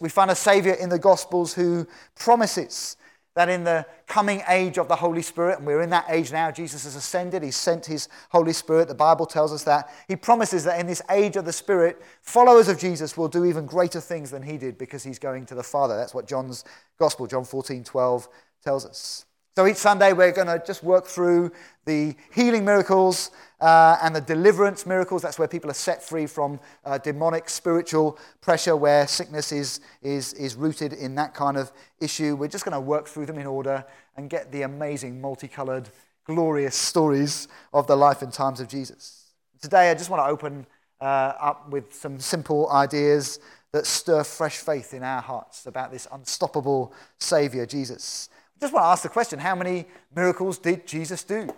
We 0.01 0.09
find 0.09 0.33
a 0.33 0.35
Savior 0.35 0.73
in 0.73 0.89
the 0.89 0.99
Gospels 0.99 1.55
who 1.55 1.87
promises 2.17 2.97
that 3.35 3.49
in 3.49 3.65
the 3.65 3.87
coming 4.07 4.43
age 4.49 4.79
of 4.79 4.89
the 4.89 4.97
Holy 4.97 5.23
Spirit, 5.23 5.59
and 5.59 5.67
we're 5.67 5.81
in 5.81 5.91
that 5.91 6.07
age 6.09 6.33
now, 6.33 6.51
Jesus 6.51 6.85
has 6.85 6.97
ascended, 6.97 7.43
He's 7.43 7.57
sent 7.57 7.87
His 7.87 8.09
Holy 8.31 8.53
Spirit. 8.53 8.89
The 8.89 8.95
Bible 8.95 9.27
tells 9.27 9.53
us 9.53 9.65
that. 9.65 9.91
He 10.07 10.17
promises 10.17 10.65
that 10.65 10.79
in 10.79 10.87
this 10.87 11.03
age 11.11 11.37
of 11.37 11.45
the 11.45 11.53
Spirit, 11.53 12.03
followers 12.21 12.69
of 12.69 12.79
Jesus 12.79 13.17
will 13.17 13.29
do 13.29 13.45
even 13.45 13.65
greater 13.65 14.01
things 14.01 14.31
than 14.31 14.43
He 14.43 14.59
did 14.59 14.77
because 14.77 15.03
He's 15.03 15.19
going 15.19 15.47
to 15.47 15.55
the 15.55 15.63
Father. 15.63 15.97
That's 15.97 16.15
what 16.15 16.29
John's 16.29 16.65
Gospel, 16.99 17.27
John 17.27 17.45
14 17.45 17.85
12, 17.85 18.29
tells 18.63 18.85
us. 18.85 19.25
So 19.55 19.67
each 19.67 19.77
Sunday, 19.77 20.15
we're 20.15 20.33
going 20.33 20.47
to 20.47 20.63
just 20.67 20.83
work 20.83 21.05
through 21.05 21.53
the 21.85 22.15
healing 22.35 22.65
miracles 22.65 23.33
uh, 23.61 23.99
and 24.03 24.17
the 24.17 24.21
deliverance 24.23 24.87
miracles. 24.87 25.21
That's 25.21 25.39
where 25.39 25.47
people 25.47 25.71
are 25.71 25.75
set 25.75 26.03
free 26.03 26.27
from 26.27 26.59
uh, 26.87 26.97
demonic 26.97 27.51
spiritual 27.51 28.19
pressure, 28.41 28.75
where 28.77 29.07
sickness 29.07 29.53
is, 29.53 29.81
is, 30.01 30.33
is 30.33 30.55
rooted 30.55 30.95
in 30.95 31.15
that 31.17 31.35
kind 31.35 31.59
of 31.59 31.71
issue. 32.01 32.35
We're 32.35 32.49
just 32.49 32.65
going 32.65 32.73
to 32.73 32.81
work 32.81 33.07
through 33.07 33.27
them 33.27 33.37
in 33.37 33.47
order 33.47 33.85
and 34.17 34.31
get 34.31 34.51
the 34.53 34.63
amazing, 34.63 35.21
multicolored, 35.21 35.91
glorious 36.25 36.75
stories 36.75 37.47
of 37.75 37.87
the 37.87 37.97
life 37.97 38.23
and 38.23 38.33
times 38.33 38.59
of 38.59 38.69
Jesus. 38.69 39.33
Today, 39.61 39.91
I 39.91 39.95
just 39.95 40.09
want 40.09 40.23
to 40.23 40.31
open 40.31 40.67
uh, 40.99 41.35
up 41.39 41.69
with 41.69 41.93
some 41.93 42.19
simple 42.21 42.71
ideas 42.71 43.39
that 43.73 43.87
stir 43.87 44.25
fresh 44.25 44.57
faith 44.57 44.95
in 44.95 45.03
our 45.03 45.21
hearts 45.21 45.67
about 45.67 45.93
this 45.93 46.09
unstoppable 46.11 46.95
Savior, 47.19 47.67
Jesus. 47.67 48.31
Just 48.63 48.73
want 48.73 48.85
to 48.85 48.91
ask 48.91 49.03
the 49.03 49.09
question 49.09 49.41
how 49.41 49.57
many 49.57 49.87
miracles 50.15 50.57
did 50.57 50.87
Jesus 50.87 51.25
do? 51.25 51.49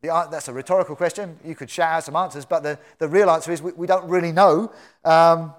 The, 0.00 0.26
that's 0.30 0.48
a 0.48 0.52
rhetorical 0.54 0.96
question. 0.96 1.38
You 1.44 1.54
could 1.54 1.68
shout 1.68 1.92
out 1.92 2.04
some 2.04 2.16
answers, 2.16 2.46
but 2.46 2.62
the, 2.62 2.78
the 2.96 3.06
real 3.06 3.28
answer 3.28 3.52
is 3.52 3.60
we, 3.60 3.72
we 3.72 3.86
don't 3.86 4.08
really 4.08 4.32
know. 4.32 4.72
Um, 5.04 5.52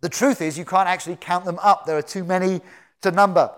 the 0.00 0.08
truth 0.08 0.42
is, 0.42 0.58
you 0.58 0.64
can't 0.64 0.88
actually 0.88 1.14
count 1.20 1.44
them 1.44 1.60
up. 1.62 1.86
There 1.86 1.96
are 1.96 2.02
too 2.02 2.24
many 2.24 2.60
to 3.02 3.12
number. 3.12 3.48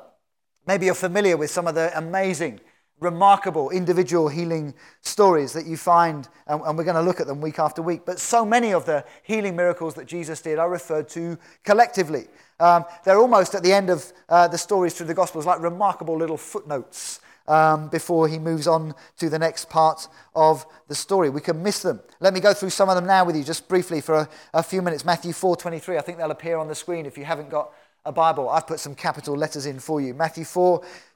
Maybe 0.67 0.85
you're 0.85 0.95
familiar 0.95 1.38
with 1.38 1.50
some 1.50 1.67
of 1.67 1.75
the 1.75 1.97
amazing, 1.97 2.61
remarkable 3.00 3.71
individual 3.71 4.28
healing 4.28 4.75
stories 5.00 5.52
that 5.54 5.66
you 5.66 5.76
find, 5.76 6.28
and, 6.47 6.61
and 6.62 6.78
we're 6.78 6.85
going 6.85 6.97
to 6.97 7.02
look 7.02 7.21
at 7.21 7.26
them 7.26 7.40
week 7.40 7.59
after 7.59 7.83
week. 7.83 8.02
But 8.04 8.19
so 8.19 8.45
many 8.45 8.73
of 8.73 8.87
the 8.87 9.04
healing 9.23 9.57
miracles 9.57 9.95
that 9.95 10.07
Jesus 10.07 10.40
did 10.40 10.59
are 10.59 10.71
referred 10.71 11.09
to 11.11 11.38
collectively. 11.64 12.26
Um, 12.61 12.85
they're 13.04 13.19
almost 13.19 13.54
at 13.54 13.62
the 13.62 13.73
end 13.73 13.90
of 13.90 14.12
uh, 14.28 14.47
the 14.49 14.59
stories 14.59 14.95
through 14.95 15.07
the 15.07 15.14
Gospels 15.14 15.47
like 15.47 15.61
remarkable 15.61 16.16
little 16.16 16.37
footnotes 16.37 17.21
um, 17.49 17.88
before 17.88 18.28
he 18.28 18.38
moves 18.38 18.66
on 18.66 18.95
to 19.19 19.28
the 19.28 19.38
next 19.38 19.69
part 19.69 20.09
of 20.35 20.64
the 20.88 20.95
story. 20.95 21.30
We 21.30 21.40
can 21.40 21.62
miss 21.62 21.83
them. 21.83 22.00
Let 22.21 22.35
me 22.35 22.40
go 22.40 22.54
through 22.54 22.71
some 22.71 22.88
of 22.88 22.97
them 22.97 23.07
now 23.07 23.25
with 23.25 23.37
you, 23.37 23.42
just 23.42 23.66
briefly 23.66 24.00
for 24.00 24.14
a, 24.14 24.28
a 24.54 24.62
few 24.62 24.83
minutes. 24.83 25.04
Matthew 25.04 25.33
4:23. 25.33 25.99
I 25.99 26.00
think 26.02 26.19
they'll 26.19 26.30
appear 26.30 26.59
on 26.59 26.69
the 26.69 26.75
screen 26.75 27.07
if 27.07 27.19
you 27.19 27.25
haven't 27.25 27.50
got 27.50 27.73
a 28.04 28.12
Bible. 28.12 28.49
I've 28.49 28.66
put 28.66 28.80
some 28.80 28.95
capital 28.95 29.37
letters 29.37 29.66
in 29.66 29.78
for 29.78 30.00
you. 30.00 30.14
Matthew 30.14 30.45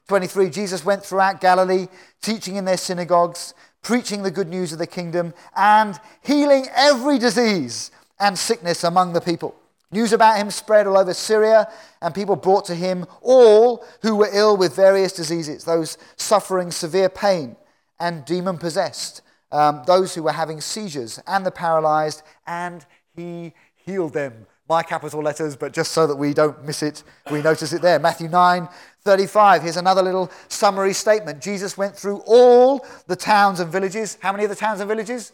4:23. 0.07 0.49
Jesus 0.49 0.85
went 0.85 1.03
throughout 1.03 1.41
Galilee, 1.41 1.87
teaching 2.21 2.55
in 2.55 2.65
their 2.65 2.77
synagogues, 2.77 3.53
preaching 3.81 4.23
the 4.23 4.31
good 4.31 4.47
news 4.47 4.71
of 4.71 4.79
the 4.79 4.87
kingdom, 4.87 5.33
and 5.55 5.99
healing 6.21 6.67
every 6.75 7.17
disease 7.17 7.91
and 8.19 8.37
sickness 8.37 8.83
among 8.83 9.13
the 9.13 9.21
people. 9.21 9.55
News 9.91 10.13
about 10.13 10.37
him 10.37 10.51
spread 10.51 10.87
all 10.87 10.97
over 10.97 11.13
Syria, 11.13 11.71
and 12.01 12.13
people 12.13 12.35
brought 12.35 12.65
to 12.65 12.75
him 12.75 13.05
all 13.21 13.85
who 14.01 14.15
were 14.15 14.29
ill 14.31 14.57
with 14.57 14.75
various 14.75 15.13
diseases, 15.13 15.63
those 15.63 15.97
suffering 16.17 16.71
severe 16.71 17.09
pain 17.09 17.55
and 17.99 18.25
demon 18.25 18.57
possessed, 18.57 19.21
um, 19.51 19.83
those 19.87 20.13
who 20.13 20.23
were 20.23 20.31
having 20.31 20.59
seizures, 20.59 21.19
and 21.27 21.45
the 21.45 21.51
paralyzed, 21.51 22.23
and 22.45 22.85
he 23.15 23.53
healed 23.75 24.13
them. 24.13 24.47
My 24.67 24.81
capital 24.81 25.21
letters, 25.21 25.55
but 25.55 25.73
just 25.73 25.91
so 25.91 26.07
that 26.07 26.15
we 26.15 26.33
don't 26.33 26.65
miss 26.65 26.81
it, 26.81 27.03
we 27.31 27.41
notice 27.41 27.71
it 27.71 27.83
there. 27.83 27.99
Matthew 27.99 28.27
9, 28.27 28.67
35. 29.03 29.61
Here's 29.61 29.77
another 29.77 30.01
little 30.01 30.31
summary 30.47 30.93
statement. 30.93 31.39
Jesus 31.39 31.77
went 31.77 31.95
through 31.95 32.23
all 32.25 32.83
the 33.05 33.15
towns 33.15 33.59
and 33.59 33.71
villages. 33.71 34.17
How 34.21 34.31
many 34.31 34.43
of 34.43 34.49
the 34.49 34.55
towns 34.55 34.79
and 34.79 34.89
villages? 34.89 35.33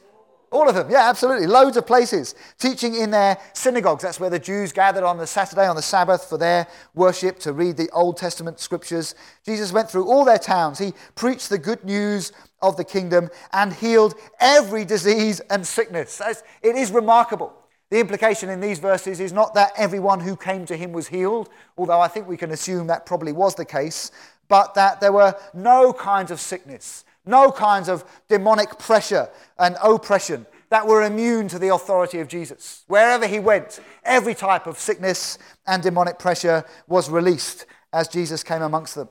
All 0.52 0.68
of 0.68 0.76
them, 0.76 0.90
yeah, 0.90 1.08
absolutely. 1.08 1.48
Loads 1.48 1.78
of 1.78 1.88
places. 1.88 2.36
Teaching 2.60 2.96
in 2.96 3.10
their 3.10 3.38
synagogues. 3.54 4.04
That's 4.04 4.20
where 4.20 4.30
the 4.30 4.38
Jews 4.38 4.74
gathered 4.74 5.06
on 5.06 5.18
the 5.18 5.26
Saturday, 5.26 5.66
on 5.66 5.78
the 5.78 5.82
Sabbath, 5.82 6.26
for 6.26 6.38
their 6.38 6.68
worship 6.94 7.40
to 7.40 7.54
read 7.54 7.78
the 7.78 7.90
Old 7.92 8.18
Testament 8.18 8.60
scriptures. 8.60 9.16
Jesus 9.46 9.72
went 9.72 9.90
through 9.90 10.08
all 10.10 10.26
their 10.26 10.38
towns. 10.38 10.78
He 10.78 10.94
preached 11.16 11.50
the 11.50 11.58
good 11.58 11.86
news 11.86 12.34
of 12.62 12.76
the 12.76 12.84
kingdom 12.84 13.30
and 13.54 13.72
healed 13.72 14.16
every 14.42 14.84
disease 14.84 15.40
and 15.50 15.66
sickness. 15.66 16.22
It 16.62 16.76
is 16.76 16.92
remarkable. 16.92 17.54
The 17.92 18.00
implication 18.00 18.50
in 18.50 18.60
these 18.60 18.80
verses 18.80 19.20
is 19.20 19.32
not 19.32 19.54
that 19.54 19.74
everyone 19.78 20.22
who 20.22 20.36
came 20.36 20.66
to 20.66 20.76
him 20.76 20.92
was 20.92 21.08
healed, 21.08 21.50
although 21.78 22.02
I 22.02 22.08
think 22.08 22.28
we 22.28 22.38
can 22.38 22.50
assume 22.50 22.88
that 22.88 23.06
probably 23.06 23.32
was 23.32 23.54
the 23.54 23.66
case, 23.66 24.12
but 24.48 24.74
that 24.74 25.00
there 25.00 25.12
were 25.12 25.36
no 25.54 25.94
kinds 25.94 26.32
of 26.32 26.40
sickness 26.40 27.06
no 27.26 27.52
kinds 27.52 27.88
of 27.90 28.04
demonic 28.28 28.78
pressure 28.80 29.30
and 29.60 29.78
oppression 29.84 30.46
that 30.70 30.88
were 30.88 31.04
immune 31.04 31.48
to 31.50 31.60
the 31.60 31.68
authority 31.68 32.20
of 32.20 32.28
Jesus. 32.28 32.84
Wherever 32.88 33.28
he 33.28 33.40
went, 33.40 33.80
every 34.04 34.34
type 34.34 34.68
of 34.68 34.80
sickness 34.80 35.38
and 35.68 35.84
demonic 35.84 36.18
pressure 36.18 36.64
was 36.88 37.10
released 37.10 37.66
as 37.94 38.08
Jesus 38.08 38.42
came 38.42 38.62
amongst 38.62 38.96
them. 38.96 39.10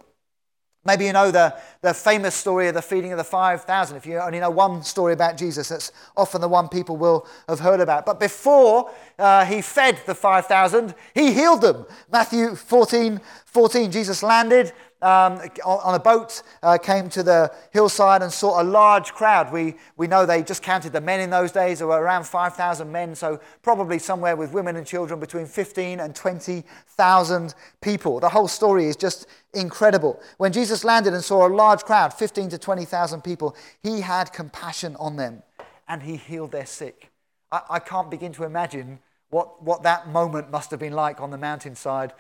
Maybe 0.85 1.05
you 1.05 1.13
know 1.13 1.31
the, 1.31 1.55
the 1.83 1.93
famous 1.93 2.35
story 2.35 2.69
of 2.69 2.75
the 2.75 2.81
feeding 2.81 3.13
of 3.13 3.19
the 3.19 3.25
5,000. 3.25 3.97
If 3.99 4.07
you 4.07 4.19
only 4.19 4.41
know 4.41 4.49
one 4.49 4.83
story 4.83 5.13
about 5.13 5.37
Jesus, 5.37 5.69
that's 5.69 5.93
often 6.17 6.41
the 6.41 6.49
one 6.49 6.69
people 6.69 6.97
will 6.97 7.27
have 7.49 7.61
heard 7.61 7.81
about. 7.81 8.07
But 8.07 8.19
before 8.19 8.91
uh, 9.19 9.45
he 9.45 9.61
fed 9.61 10.01
the 10.07 10.15
5,000, 10.15 10.95
he 11.15 11.35
healed 11.35 11.61
them. 11.61 11.85
Matthew 12.11 12.55
14 12.55 13.21
14, 13.45 13.91
Jesus 13.91 14.23
landed 14.23 14.73
um, 15.03 15.41
on 15.65 15.95
a 15.95 15.99
boat, 15.99 16.43
uh, 16.63 16.79
came 16.79 17.09
to 17.11 17.23
the 17.23 17.53
hillside 17.71 18.23
and 18.23 18.33
saw 18.33 18.61
a 18.61 18.65
large 18.65 19.13
crowd. 19.13 19.53
We, 19.53 19.77
we 19.97 20.07
know 20.07 20.27
they 20.27 20.43
just 20.43 20.63
counted 20.63 20.93
the 20.93 21.01
men 21.01 21.21
in 21.21 21.31
those 21.31 21.53
days. 21.53 21.79
There 21.79 21.89
were 21.89 22.01
around 22.01 22.25
5,000 22.25 22.91
men, 22.91 23.15
so 23.15 23.41
probably 23.63 23.99
somewhere 23.99 24.37
with 24.37 24.53
women 24.53 24.77
and 24.77 24.87
children 24.87 25.21
between 25.21 25.47
15 25.47 26.01
and 26.01 26.15
20,000 26.15 27.55
people. 27.81 28.21
The 28.21 28.29
whole 28.29 28.49
story 28.49 28.87
is 28.87 28.97
just 28.97 29.27
incredible. 29.55 30.21
When 30.37 30.53
Jesus 30.53 30.85
landed 30.85 31.15
and 31.15 31.25
saw 31.25 31.47
a 31.47 31.49
large 31.49 31.83
crowd, 31.83 32.13
15 32.13 32.51
to 32.51 32.59
20,000 32.59 33.23
people, 33.23 33.57
he 33.83 34.01
had 34.01 34.33
compassion 34.33 34.97
on 34.97 35.17
them 35.17 35.43
and 35.89 36.03
he 36.03 36.17
healed 36.17 36.53
their 36.53 36.67
sick. 36.67 37.11
I, 37.51 37.63
I 37.71 37.79
can't 37.79 38.11
begin 38.11 38.33
to 38.35 38.45
imagine 38.45 39.01
what, 39.31 39.63
what 39.63 39.83
that 39.85 40.09
moment 40.09 40.51
must 40.51 40.71
have 40.71 40.81
been 40.81 40.93
like 40.93 41.21
on 41.21 41.31
the 41.31 41.39
mountainside 41.39 42.13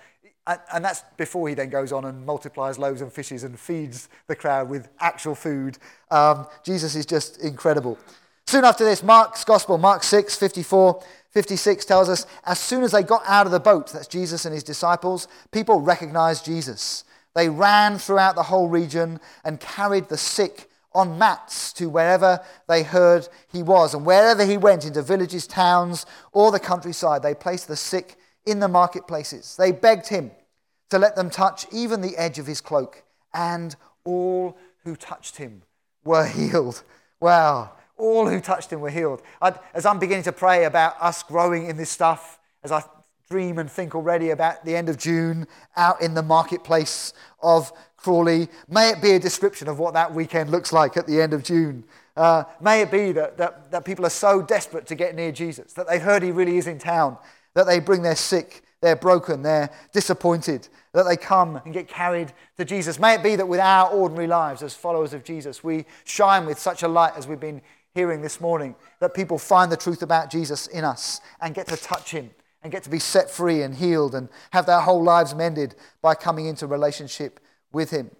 and, 0.46 0.60
and, 0.72 0.84
that's 0.84 1.02
before 1.16 1.48
he 1.48 1.54
then 1.54 1.68
goes 1.68 1.92
on 1.92 2.04
and 2.04 2.24
multiplies 2.24 2.78
loaves 2.78 3.02
and 3.02 3.12
fishes 3.12 3.44
and 3.44 3.58
feeds 3.58 4.08
the 4.26 4.34
crowd 4.34 4.68
with 4.68 4.88
actual 4.98 5.34
food. 5.34 5.78
Um, 6.10 6.46
Jesus 6.64 6.94
is 6.96 7.06
just 7.06 7.40
incredible. 7.42 7.98
Soon 8.46 8.64
after 8.64 8.84
this, 8.84 9.02
Mark's 9.02 9.44
Gospel, 9.44 9.78
Mark 9.78 10.02
6, 10.02 10.34
54, 10.36 11.02
56 11.30 11.84
tells 11.84 12.08
us 12.08 12.26
as 12.44 12.58
soon 12.58 12.82
as 12.82 12.90
they 12.90 13.02
got 13.02 13.22
out 13.26 13.46
of 13.46 13.52
the 13.52 13.60
boat, 13.60 13.92
that's 13.92 14.08
Jesus 14.08 14.44
and 14.44 14.54
his 14.54 14.64
disciples, 14.64 15.28
people 15.52 15.80
recognized 15.80 16.44
Jesus. 16.44 17.04
They 17.34 17.48
ran 17.48 17.98
throughout 17.98 18.34
the 18.34 18.42
whole 18.42 18.68
region 18.68 19.20
and 19.44 19.60
carried 19.60 20.08
the 20.08 20.16
sick 20.16 20.68
on 20.92 21.18
mats 21.18 21.72
to 21.74 21.88
wherever 21.88 22.40
they 22.68 22.82
heard 22.82 23.28
he 23.52 23.62
was. 23.62 23.94
And 23.94 24.04
wherever 24.04 24.44
he 24.44 24.56
went, 24.56 24.84
into 24.84 25.02
villages, 25.02 25.46
towns, 25.46 26.04
or 26.32 26.50
the 26.50 26.58
countryside, 26.58 27.22
they 27.22 27.34
placed 27.34 27.68
the 27.68 27.76
sick 27.76 28.16
in 28.46 28.60
the 28.60 28.68
marketplaces. 28.68 29.56
They 29.56 29.72
begged 29.72 30.08
him 30.08 30.30
to 30.90 30.98
let 30.98 31.16
them 31.16 31.30
touch 31.30 31.66
even 31.72 32.00
the 32.00 32.16
edge 32.16 32.38
of 32.38 32.46
his 32.46 32.60
cloak, 32.60 33.02
and 33.32 33.76
all 34.04 34.56
who 34.84 34.96
touched 34.96 35.36
him 35.36 35.62
were 36.04 36.26
healed. 36.38 36.82
Wow, 37.20 37.72
all 37.96 38.28
who 38.28 38.40
touched 38.40 38.72
him 38.72 38.80
were 38.80 38.90
healed. 38.90 39.22
I, 39.40 39.54
as 39.74 39.86
I'm 39.86 39.98
beginning 39.98 40.24
to 40.24 40.32
pray 40.32 40.64
about 40.64 40.96
us 41.00 41.22
growing 41.22 41.66
in 41.66 41.76
this 41.76 41.90
stuff, 41.90 42.38
as 42.62 42.72
I 42.72 42.82
dream 43.30 43.58
and 43.58 43.70
think 43.70 43.94
already 43.94 44.30
about 44.30 44.64
the 44.64 44.74
end 44.74 44.88
of 44.88 44.98
June 44.98 45.46
out 45.76 46.02
in 46.02 46.14
the 46.14 46.22
marketplace 46.22 47.12
of 47.40 47.72
Crawley, 47.96 48.48
may 48.68 48.90
it 48.90 49.00
be 49.00 49.12
a 49.12 49.20
description 49.20 49.68
of 49.68 49.78
what 49.78 49.94
that 49.94 50.12
weekend 50.12 50.50
looks 50.50 50.72
like 50.72 50.96
at 50.96 51.06
the 51.06 51.20
end 51.20 51.32
of 51.32 51.44
June. 51.44 51.84
Uh, 52.16 52.44
may 52.60 52.82
it 52.82 52.90
be 52.90 53.12
that, 53.12 53.36
that, 53.38 53.70
that 53.70 53.84
people 53.84 54.04
are 54.04 54.10
so 54.10 54.42
desperate 54.42 54.86
to 54.86 54.94
get 54.96 55.14
near 55.14 55.30
Jesus, 55.30 55.72
that 55.74 55.86
they've 55.88 56.02
heard 56.02 56.22
he 56.22 56.32
really 56.32 56.58
is 56.58 56.66
in 56.66 56.78
town, 56.78 57.16
that 57.54 57.66
they 57.66 57.80
bring 57.80 58.02
their 58.02 58.16
sick, 58.16 58.62
they're 58.80 58.96
broken, 58.96 59.42
they're 59.42 59.70
disappointed, 59.92 60.68
that 60.92 61.04
they 61.04 61.16
come 61.16 61.56
and 61.64 61.74
get 61.74 61.88
carried 61.88 62.32
to 62.56 62.64
Jesus. 62.64 62.98
May 62.98 63.14
it 63.14 63.22
be 63.22 63.36
that 63.36 63.48
with 63.48 63.60
our 63.60 63.90
ordinary 63.90 64.26
lives 64.26 64.62
as 64.62 64.74
followers 64.74 65.12
of 65.12 65.24
Jesus, 65.24 65.62
we 65.62 65.84
shine 66.04 66.46
with 66.46 66.58
such 66.58 66.82
a 66.82 66.88
light 66.88 67.12
as 67.16 67.26
we've 67.26 67.40
been 67.40 67.62
hearing 67.94 68.22
this 68.22 68.40
morning, 68.40 68.74
that 69.00 69.14
people 69.14 69.38
find 69.38 69.70
the 69.70 69.76
truth 69.76 70.02
about 70.02 70.30
Jesus 70.30 70.66
in 70.68 70.84
us 70.84 71.20
and 71.40 71.54
get 71.54 71.66
to 71.68 71.76
touch 71.76 72.10
him 72.10 72.30
and 72.62 72.72
get 72.72 72.82
to 72.84 72.90
be 72.90 72.98
set 72.98 73.30
free 73.30 73.62
and 73.62 73.74
healed 73.74 74.14
and 74.14 74.28
have 74.52 74.66
their 74.66 74.80
whole 74.80 75.02
lives 75.02 75.34
mended 75.34 75.74
by 76.02 76.14
coming 76.14 76.46
into 76.46 76.66
relationship 76.66 77.40
with 77.72 77.90
him. 77.90 78.10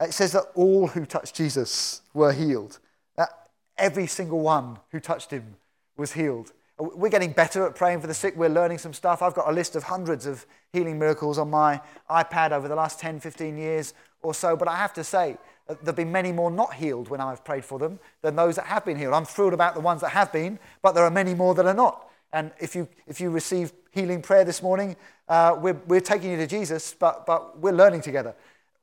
It 0.00 0.12
says 0.12 0.32
that 0.32 0.46
all 0.54 0.88
who 0.88 1.06
touched 1.06 1.36
Jesus 1.36 2.02
were 2.12 2.32
healed. 2.32 2.78
That 3.16 3.30
every 3.78 4.06
single 4.06 4.40
one 4.40 4.78
who 4.90 5.00
touched 5.00 5.30
him 5.30 5.56
was 5.96 6.12
healed. 6.12 6.52
We're 6.78 7.10
getting 7.10 7.32
better 7.32 7.66
at 7.66 7.74
praying 7.74 8.00
for 8.00 8.06
the 8.06 8.14
sick. 8.14 8.34
We're 8.36 8.48
learning 8.48 8.78
some 8.78 8.92
stuff. 8.92 9.22
I've 9.22 9.34
got 9.34 9.48
a 9.48 9.52
list 9.52 9.76
of 9.76 9.84
hundreds 9.84 10.26
of 10.26 10.46
healing 10.72 10.98
miracles 10.98 11.38
on 11.38 11.50
my 11.50 11.80
iPad 12.10 12.52
over 12.52 12.66
the 12.66 12.74
last 12.74 12.98
10, 12.98 13.20
15 13.20 13.58
years 13.58 13.94
or 14.22 14.34
so. 14.34 14.56
But 14.56 14.68
I 14.68 14.76
have 14.76 14.92
to 14.94 15.04
say, 15.04 15.36
uh, 15.68 15.74
there 15.74 15.86
have 15.86 15.96
been 15.96 16.10
many 16.10 16.32
more 16.32 16.50
not 16.50 16.74
healed 16.74 17.08
when 17.08 17.20
I've 17.20 17.44
prayed 17.44 17.64
for 17.64 17.78
them 17.78 17.98
than 18.22 18.36
those 18.36 18.56
that 18.56 18.66
have 18.66 18.84
been 18.84 18.98
healed. 18.98 19.14
I'm 19.14 19.24
thrilled 19.24 19.52
about 19.52 19.74
the 19.74 19.80
ones 19.80 20.00
that 20.00 20.10
have 20.10 20.32
been, 20.32 20.58
but 20.80 20.92
there 20.92 21.04
are 21.04 21.10
many 21.10 21.34
more 21.34 21.54
that 21.54 21.66
are 21.66 21.74
not. 21.74 22.08
And 22.32 22.50
if 22.58 22.74
you, 22.74 22.88
if 23.06 23.20
you 23.20 23.30
receive 23.30 23.72
healing 23.90 24.22
prayer 24.22 24.44
this 24.44 24.62
morning, 24.62 24.96
uh, 25.28 25.56
we're, 25.60 25.78
we're 25.86 26.00
taking 26.00 26.30
you 26.30 26.36
to 26.38 26.46
Jesus, 26.46 26.94
but, 26.98 27.26
but 27.26 27.58
we're 27.58 27.72
learning 27.72 28.00
together. 28.00 28.34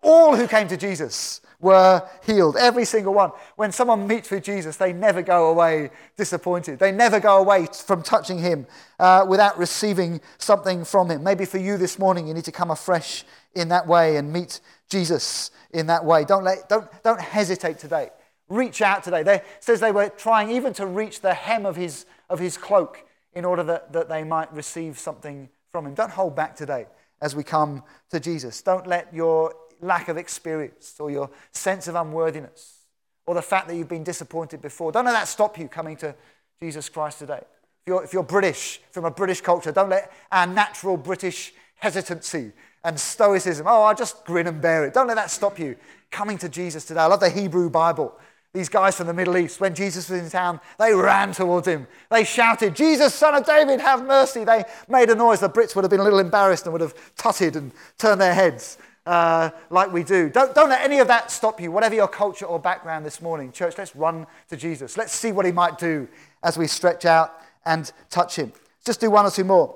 All 0.02 0.36
who 0.36 0.48
came 0.48 0.68
to 0.70 0.78
Jesus 0.78 1.42
were 1.60 2.08
healed, 2.26 2.56
every 2.56 2.86
single 2.86 3.14
one. 3.14 3.32
When 3.58 3.72
someone 3.72 4.08
meets 4.08 4.32
with 4.32 4.44
Jesus, 4.44 4.78
they 4.78 4.94
never 4.94 5.22
go 5.22 5.50
away 5.50 5.92
disappointed. 6.16 6.80
They 6.80 6.92
never 6.92 7.20
go 7.20 7.38
away 7.38 7.68
from 7.86 8.02
touching 8.02 8.40
him 8.40 8.66
uh, 8.98 9.26
without 9.28 9.58
receiving 9.58 10.22
something 10.38 10.86
from 10.86 11.10
him. 11.10 11.22
Maybe 11.22 11.44
for 11.44 11.58
you 11.58 11.76
this 11.78 12.00
morning, 12.00 12.28
you 12.28 12.34
need 12.34 12.46
to 12.46 12.52
come 12.52 12.72
afresh 12.72 13.26
in 13.56 13.68
that 13.70 13.88
way 13.88 14.16
and 14.16 14.32
meet 14.32 14.62
Jesus 14.90 15.52
in 15.72 15.88
that 15.88 16.06
way. 16.06 16.24
Don't, 16.24 16.46
let, 16.46 16.70
don't, 16.70 16.88
don't 17.04 17.20
hesitate 17.20 17.78
today. 17.78 18.10
Reach 18.48 18.82
out 18.82 19.04
today. 19.04 19.24
They 19.24 19.42
says 19.60 19.82
they 19.82 19.92
were 19.92 20.10
trying 20.10 20.50
even 20.52 20.74
to 20.74 20.86
reach 20.86 21.20
the 21.20 21.34
hem 21.34 21.66
of 21.66 21.76
his, 21.76 22.06
of 22.30 22.40
his 22.40 22.58
cloak 22.58 23.06
in 23.34 23.46
order 23.46 23.64
that, 23.64 23.94
that 23.94 24.10
they 24.10 24.24
might 24.24 24.52
receive 24.54 24.98
something 24.98 25.50
from 25.72 25.86
Him. 25.86 25.94
Don't 25.94 26.12
hold 26.12 26.36
back 26.36 26.56
today 26.56 26.88
as 27.22 27.36
we 27.36 27.44
come 27.44 27.84
to 28.12 28.20
Jesus. 28.20 28.62
Don't 28.62 28.88
let 28.88 29.14
your 29.14 29.54
lack 29.82 30.08
of 30.10 30.18
experience 30.18 30.96
or 31.00 31.12
your 31.12 31.30
sense 31.52 31.88
of 31.88 31.96
unworthiness 31.96 32.80
or 33.26 33.36
the 33.36 33.42
fact 33.42 33.68
that 33.68 33.76
you've 33.76 33.88
been 33.88 34.04
disappointed 34.04 34.62
before, 34.62 34.92
don't 34.92 35.06
let 35.06 35.14
that 35.14 35.28
stop 35.28 35.58
you 35.58 35.68
coming 35.68 35.96
to 35.98 36.16
Jesus 36.60 36.90
Christ 36.90 37.20
today. 37.20 37.42
If 37.42 37.88
you're, 37.88 38.04
if 38.04 38.14
you're 38.14 38.24
British, 38.24 38.82
from 38.92 39.06
a 39.06 39.12
British 39.12 39.42
culture, 39.42 39.72
don't 39.72 39.90
let 39.90 40.12
our 40.32 40.48
natural 40.48 40.98
British 40.98 41.54
hesitancy 41.76 42.52
and 42.84 43.00
stoicism, 43.00 43.68
oh, 43.68 43.84
I'll 43.84 43.96
just 43.96 44.26
grin 44.26 44.48
and 44.48 44.62
bear 44.62 44.86
it. 44.86 44.94
Don't 44.94 45.08
let 45.08 45.16
that 45.16 45.32
stop 45.32 45.60
you 45.60 45.76
coming 46.12 46.38
to 46.40 46.50
Jesus 46.50 46.86
today. 46.86 47.02
I 47.02 47.06
love 47.06 47.20
the 47.20 47.30
Hebrew 47.30 47.70
Bible. 47.70 48.18
These 48.54 48.70
guys 48.70 48.96
from 48.96 49.06
the 49.06 49.14
Middle 49.14 49.38
East, 49.38 49.62
when 49.62 49.76
Jesus 49.76 50.10
was 50.10 50.20
in 50.20 50.30
town, 50.30 50.60
they 50.80 50.92
ran 50.92 51.34
towards 51.34 51.68
him. 51.68 51.88
They 52.10 52.24
shouted, 52.24 52.76
Jesus, 52.76 53.14
son 53.14 53.36
of 53.36 53.46
David, 53.46 53.80
have 53.80 54.04
mercy. 54.08 54.44
They 54.44 54.64
made 54.88 55.10
a 55.12 55.16
noise. 55.16 55.40
The 55.40 55.50
Brits 55.50 55.76
would 55.76 55.84
have 55.84 55.92
been 55.92 56.00
a 56.00 56.04
little 56.04 56.18
embarrassed 56.18 56.66
and 56.66 56.74
would 56.74 56.82
have 56.82 56.96
tutted 57.16 57.56
and 57.56 57.72
turned 58.00 58.20
their 58.20 58.34
heads 58.34 58.80
uh, 59.10 59.50
like 59.72 59.92
we 59.92 60.04
do. 60.04 60.30
Don't, 60.30 60.54
don't 60.54 60.70
let 60.70 60.82
any 60.82 61.00
of 61.00 61.08
that 61.08 61.32
stop 61.32 61.60
you, 61.60 61.72
whatever 61.72 61.96
your 61.96 62.08
culture 62.08 62.46
or 62.46 62.60
background 62.60 63.04
this 63.04 63.22
morning. 63.24 63.52
Church, 63.52 63.76
let's 63.76 63.96
run 63.96 64.28
to 64.50 64.56
Jesus. 64.56 64.98
Let's 64.98 65.14
see 65.14 65.32
what 65.32 65.48
he 65.48 65.52
might 65.52 65.80
do 65.80 66.08
as 66.44 66.60
we 66.60 66.68
stretch 66.68 67.06
out 67.06 67.34
and 67.66 67.92
touch 68.12 68.36
him. 68.36 68.54
Just 68.86 69.02
do 69.02 69.10
one 69.10 69.26
or 69.26 69.32
two 69.32 69.44
more. 69.44 69.76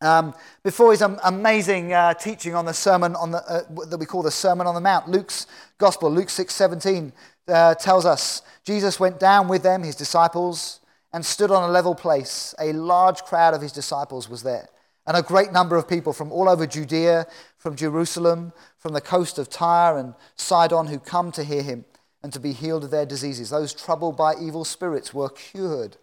Um, 0.00 0.34
before 0.62 0.92
his 0.92 1.02
amazing 1.02 1.92
uh, 1.92 2.14
teaching 2.14 2.54
on 2.54 2.64
the 2.64 2.72
sermon 2.72 3.14
on 3.16 3.32
the, 3.32 3.38
uh, 3.38 3.84
that 3.84 3.98
we 3.98 4.06
call 4.06 4.22
the 4.22 4.30
Sermon 4.30 4.66
on 4.66 4.74
the 4.74 4.80
Mount, 4.80 5.08
Luke's 5.08 5.46
Gospel, 5.76 6.10
Luke 6.10 6.30
6 6.30 6.54
17, 6.54 7.12
uh, 7.48 7.74
tells 7.74 8.06
us 8.06 8.40
Jesus 8.64 8.98
went 8.98 9.20
down 9.20 9.46
with 9.46 9.62
them, 9.62 9.82
his 9.82 9.94
disciples, 9.94 10.80
and 11.12 11.24
stood 11.24 11.50
on 11.50 11.68
a 11.68 11.72
level 11.72 11.94
place. 11.94 12.54
A 12.58 12.72
large 12.72 13.22
crowd 13.24 13.52
of 13.52 13.60
his 13.60 13.72
disciples 13.72 14.28
was 14.28 14.42
there, 14.42 14.68
and 15.06 15.18
a 15.18 15.22
great 15.22 15.52
number 15.52 15.76
of 15.76 15.86
people 15.86 16.14
from 16.14 16.32
all 16.32 16.48
over 16.48 16.66
Judea, 16.66 17.26
from 17.64 17.76
Jerusalem, 17.76 18.52
from 18.76 18.92
the 18.92 19.00
coast 19.00 19.38
of 19.38 19.48
Tyre 19.48 19.96
and 19.96 20.12
Sidon, 20.36 20.88
who 20.88 20.98
come 20.98 21.32
to 21.32 21.42
hear 21.42 21.62
him 21.62 21.86
and 22.22 22.30
to 22.34 22.38
be 22.38 22.52
healed 22.52 22.84
of 22.84 22.90
their 22.90 23.06
diseases. 23.06 23.48
Those 23.48 23.72
troubled 23.72 24.18
by 24.18 24.34
evil 24.38 24.66
spirits 24.66 25.14
were 25.14 25.30
cured, 25.30 25.96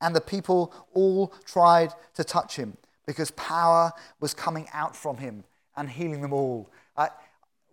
and 0.00 0.14
the 0.14 0.20
people 0.20 0.72
all 0.94 1.34
tried 1.44 1.92
to 2.14 2.22
touch 2.22 2.54
him 2.54 2.76
because 3.04 3.32
power 3.32 3.90
was 4.20 4.32
coming 4.32 4.68
out 4.72 4.94
from 4.94 5.16
him 5.16 5.42
and 5.76 5.90
healing 5.90 6.22
them 6.22 6.32
all. 6.32 6.70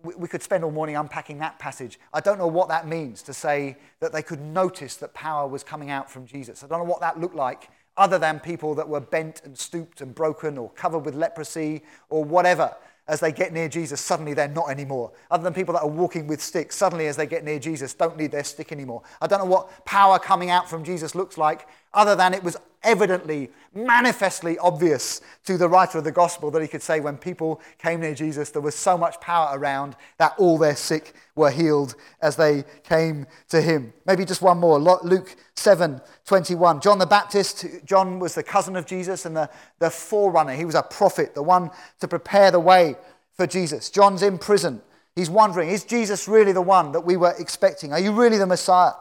We 0.02 0.28
could 0.28 0.42
spend 0.42 0.64
all 0.64 0.72
morning 0.72 0.96
unpacking 0.96 1.38
that 1.38 1.60
passage. 1.60 2.00
I 2.12 2.22
don't 2.22 2.40
know 2.40 2.48
what 2.48 2.70
that 2.70 2.88
means 2.88 3.22
to 3.24 3.34
say 3.34 3.78
that 4.00 4.12
they 4.12 4.24
could 4.24 4.42
notice 4.42 4.96
that 4.96 5.14
power 5.14 5.48
was 5.48 5.64
coming 5.64 5.92
out 5.92 6.10
from 6.10 6.25
Jesus. 6.25 6.64
I 6.64 6.68
don't 6.68 6.80
know 6.80 6.92
what 6.92 7.02
that 7.02 7.20
looked 7.20 7.36
like, 7.36 7.70
other 7.96 8.18
than 8.18 8.40
people 8.40 8.74
that 8.74 8.90
were 8.90 9.00
bent 9.00 9.44
and 9.46 9.56
stooped 9.56 10.02
and 10.02 10.16
broken 10.16 10.58
or 10.58 10.72
covered 10.72 11.06
with 11.06 11.14
leprosy 11.14 11.84
or 12.10 12.24
whatever 12.24 12.75
as 13.08 13.20
they 13.20 13.32
get 13.32 13.54
near 13.54 13.70
Jesus, 13.70 14.02
suddenly 14.02 14.34
they're 14.34 14.48
not 14.48 14.70
anymore. 14.70 15.12
Other 15.30 15.44
than 15.44 15.54
people 15.54 15.74
that 15.74 15.82
are 15.82 15.88
walking 15.88 16.26
with 16.26 16.42
sticks, 16.42 16.76
suddenly 16.76 17.08
as 17.08 17.16
they 17.16 17.28
get 17.28 17.44
near 17.44 17.60
Jesus, 17.60 17.94
don't 17.94 18.18
need 18.18 18.32
their 18.32 18.44
stick 18.44 18.72
anymore. 18.72 19.04
I 19.22 19.28
don't 19.28 19.40
know 19.40 19.46
what 19.46 19.86
power 19.86 20.18
coming 20.18 20.50
out 20.50 20.70
from 20.70 20.84
Jesus 20.84 21.14
looks 21.14 21.38
like, 21.38 21.68
other 21.94 22.16
than 22.16 22.34
it 22.34 22.44
was 22.44 22.58
evidently, 22.86 23.50
manifestly 23.74 24.58
obvious 24.60 25.22
to 25.46 25.58
the 25.58 25.68
writer 25.68 25.98
of 25.98 26.04
the 26.04 26.12
gospel 26.12 26.50
that 26.51 26.62
he 26.62 26.68
could 26.68 26.82
say 26.82 27.00
when 27.00 27.18
people 27.18 27.62
came 27.77 28.00
near 28.00 28.15
Jesus, 28.15 28.51
there 28.51 28.62
was 28.62 28.75
so 28.75 28.98
much 28.98 29.20
power 29.20 29.58
around 29.58 29.96
that 30.18 30.34
all 30.38 30.58
their 30.58 30.75
sick 30.75 31.13
were 31.36 31.51
healed 31.51 31.96
as 32.22 32.36
they 32.36 32.63
came 32.84 33.27
to 33.50 33.62
him. 33.62 33.94
Maybe 34.06 34.24
just 34.24 34.42
one 34.42 34.60
more. 34.60 34.80
Luke 34.80 35.36
7 35.56 36.01
21. 36.25 36.82
John 36.82 37.00
the 37.00 37.06
Baptist, 37.06 37.65
John 37.84 38.20
was 38.20 38.36
the 38.36 38.44
cousin 38.44 38.75
of 38.75 38.86
Jesus 38.86 39.25
and 39.25 39.36
the, 39.36 39.50
the 39.80 39.89
forerunner. 39.89 40.54
He 40.54 40.65
was 40.65 40.75
a 40.75 40.84
prophet, 40.84 41.36
the 41.36 41.44
one 41.44 41.72
to 42.00 42.08
prepare 42.08 42.51
the 42.51 42.60
way 42.60 42.96
for 43.34 43.46
Jesus. 43.46 43.89
John's 43.89 44.24
in 44.24 44.38
prison. 44.38 44.82
He's 45.15 45.30
wondering, 45.30 45.70
is 45.70 45.86
Jesus 45.86 46.27
really 46.27 46.51
the 46.51 46.62
one 46.62 46.92
that 46.92 47.01
we 47.01 47.15
were 47.18 47.34
expecting? 47.39 47.93
Are 47.93 48.00
you 48.00 48.12
really 48.12 48.38
the 48.38 48.45
Messiah? 48.45 48.91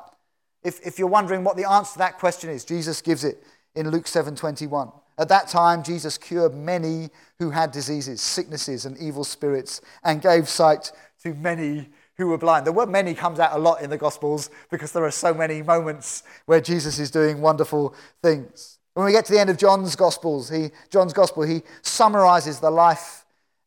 If, 0.63 0.85
if 0.87 0.99
you're 0.99 1.09
wondering 1.09 1.45
what 1.45 1.57
the 1.57 1.69
answer 1.69 1.95
to 1.95 1.99
that 1.99 2.19
question 2.19 2.51
is, 2.51 2.65
Jesus 2.65 3.03
gives 3.03 3.25
it 3.25 3.45
in 3.75 3.91
Luke 3.91 4.07
7:21. 4.07 4.93
At 5.17 5.29
that 5.29 5.49
time 5.49 5.83
Jesus 5.83 6.19
cured 6.19 6.55
many 6.55 7.11
who 7.39 7.51
had 7.51 7.71
diseases, 7.71 8.21
sicknesses 8.21 8.87
and 8.87 8.99
evil 8.99 9.25
spirits 9.25 9.81
and 10.03 10.21
gave 10.21 10.49
sight 10.49 10.93
to 11.23 11.35
many 11.35 11.91
who 12.17 12.29
were 12.29 12.39
blind. 12.39 12.67
The 12.67 12.73
word 12.73 12.89
many 12.89 13.15
comes 13.15 13.41
out 13.41 13.53
a 13.53 13.59
lot 13.59 13.83
in 13.83 13.91
the 13.91 13.99
gospels 13.99 14.51
because 14.71 14.93
there 14.93 15.05
are 15.05 15.11
so 15.11 15.35
many 15.35 15.63
moments 15.63 16.23
where 16.47 16.61
Jesus 16.61 16.99
is 16.99 17.11
doing 17.11 17.41
wonderful 17.41 17.95
things. 18.23 18.79
When 18.95 19.07
we 19.07 19.13
get 19.13 19.25
to 19.27 19.33
the 19.33 19.41
end 19.41 19.51
of 19.51 19.57
John's 19.57 19.97
gospels, 19.97 20.49
he 20.49 20.71
John's 20.91 21.13
gospel, 21.13 21.43
he 21.43 21.63
summarizes 21.83 22.61
the 22.61 22.71
life 22.71 23.24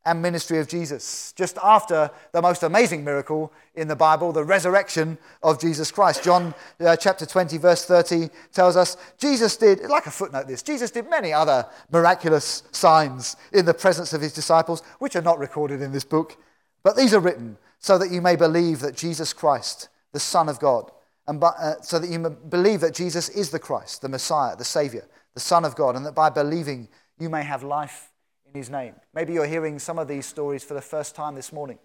and 0.08 0.22
ministry 0.22 0.58
of 0.60 0.70
Jesus, 0.70 1.34
just 1.36 1.58
after 1.62 2.10
the 2.32 2.42
most 2.42 2.64
amazing 2.64 3.04
miracle 3.04 3.52
in 3.76 3.90
the 3.90 3.96
Bible, 3.96 4.32
the 4.32 4.44
resurrection 4.44 5.18
of 5.44 5.60
Jesus 5.60 5.92
Christ. 5.92 6.24
John 6.24 6.56
uh, 6.80 6.96
chapter 6.96 7.26
20, 7.26 7.58
verse 7.58 7.84
30 7.86 8.30
tells 8.54 8.78
us 8.78 8.96
Jesus 9.18 9.58
did, 9.58 9.82
like 9.82 10.06
a 10.06 10.12
footnote 10.12 10.48
this, 10.48 10.64
Jesus 10.64 10.92
did 10.92 11.10
many 11.10 11.34
other 11.34 11.66
miraculous 11.92 12.64
signs 12.72 13.36
in 13.52 13.66
the 13.66 13.74
presence 13.74 14.14
of 14.14 14.22
his 14.22 14.32
disciples, 14.32 14.82
which 15.00 15.18
are 15.18 15.22
not 15.22 15.40
recorded 15.40 15.82
in 15.82 15.92
this 15.92 16.06
book, 16.06 16.38
but 16.84 16.96
these 16.96 17.14
are 17.14 17.20
written 17.20 17.58
so 17.80 17.98
that 17.98 18.10
you 18.10 18.22
may 18.22 18.38
believe 18.38 18.80
that 18.80 18.96
Jesus 18.96 19.34
Christ, 19.34 19.90
the 20.14 20.22
Son 20.22 20.48
of 20.48 20.58
God, 20.58 20.90
and 21.28 21.42
by, 21.42 21.50
uh, 21.50 21.82
so 21.82 22.00
that 22.00 22.10
you 22.10 22.20
may 22.20 22.30
believe 22.30 22.80
that 22.80 22.94
Jesus 22.94 23.28
is 23.28 23.50
the 23.50 23.60
Christ, 23.60 24.02
the 24.02 24.10
Messiah, 24.10 24.56
the 24.56 24.64
Savior, 24.64 25.06
the 25.34 25.42
Son 25.42 25.66
of 25.66 25.76
God, 25.76 25.98
and 25.98 26.06
that 26.06 26.16
by 26.16 26.30
believing 26.30 26.88
you 27.20 27.30
may 27.30 27.44
have 27.44 27.62
life 27.62 28.10
in 28.54 28.60
his 28.60 28.70
name. 28.70 28.96
Maybe 29.14 29.34
you're 29.34 29.46
hearing 29.46 29.80
some 29.80 30.00
of 30.00 30.08
these 30.08 30.26
stories 30.26 30.64
for 30.64 30.74
the 30.74 30.82
first 30.82 31.16
time 31.16 31.36
this 31.36 31.52
morning. 31.52 31.80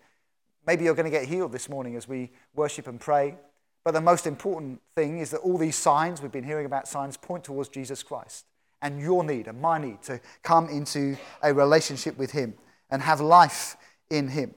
Maybe 0.66 0.84
you're 0.84 0.94
going 0.94 1.10
to 1.10 1.18
get 1.18 1.28
healed 1.28 1.52
this 1.52 1.68
morning 1.68 1.96
as 1.96 2.06
we 2.06 2.30
worship 2.54 2.86
and 2.86 3.00
pray. 3.00 3.36
But 3.84 3.92
the 3.92 4.00
most 4.00 4.26
important 4.26 4.80
thing 4.94 5.18
is 5.18 5.30
that 5.30 5.38
all 5.38 5.58
these 5.58 5.76
signs, 5.76 6.22
we've 6.22 6.30
been 6.30 6.44
hearing 6.44 6.66
about 6.66 6.86
signs, 6.86 7.16
point 7.16 7.44
towards 7.44 7.68
Jesus 7.68 8.02
Christ 8.02 8.46
and 8.80 9.00
your 9.00 9.24
need 9.24 9.48
and 9.48 9.60
my 9.60 9.78
need 9.78 10.02
to 10.02 10.20
come 10.42 10.68
into 10.68 11.16
a 11.42 11.52
relationship 11.52 12.16
with 12.18 12.32
him 12.32 12.54
and 12.90 13.02
have 13.02 13.20
life 13.20 13.76
in 14.10 14.28
him. 14.28 14.54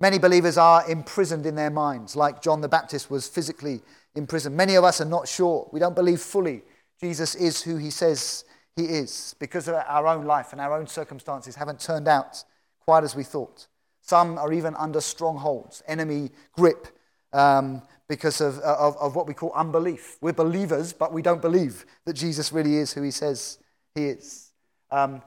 Many 0.00 0.18
believers 0.18 0.56
are 0.56 0.88
imprisoned 0.88 1.44
in 1.44 1.54
their 1.54 1.70
minds, 1.70 2.14
like 2.14 2.42
John 2.42 2.60
the 2.60 2.68
Baptist 2.68 3.10
was 3.10 3.26
physically 3.26 3.80
imprisoned. 4.14 4.56
Many 4.56 4.74
of 4.76 4.84
us 4.84 5.00
are 5.00 5.06
not 5.06 5.26
sure. 5.26 5.68
We 5.72 5.80
don't 5.80 5.96
believe 5.96 6.20
fully 6.20 6.62
Jesus 7.00 7.34
is 7.34 7.62
who 7.62 7.76
he 7.76 7.90
says 7.90 8.44
he 8.78 8.84
is 8.84 9.34
because 9.40 9.66
of 9.66 9.74
our 9.74 10.06
own 10.06 10.24
life 10.24 10.52
and 10.52 10.60
our 10.60 10.78
own 10.78 10.86
circumstances 10.86 11.56
haven't 11.56 11.80
turned 11.80 12.06
out 12.06 12.44
quite 12.78 13.02
as 13.02 13.16
we 13.16 13.24
thought. 13.24 13.66
Some 14.02 14.38
are 14.38 14.52
even 14.52 14.74
under 14.76 15.00
strongholds, 15.00 15.82
enemy 15.88 16.30
grip, 16.52 16.86
um, 17.32 17.82
because 18.08 18.40
of, 18.40 18.58
of, 18.60 18.96
of, 18.96 19.16
what 19.16 19.26
we 19.26 19.34
call 19.34 19.52
unbelief. 19.52 20.16
We're 20.20 20.32
believers, 20.32 20.92
but 20.92 21.12
we 21.12 21.20
don't 21.20 21.42
believe 21.42 21.84
that 22.06 22.14
Jesus 22.14 22.52
really 22.52 22.76
is 22.76 22.92
who 22.92 23.02
he 23.02 23.10
says 23.10 23.58
he 23.94 24.06
is. 24.06 24.52
Um, 24.90 25.22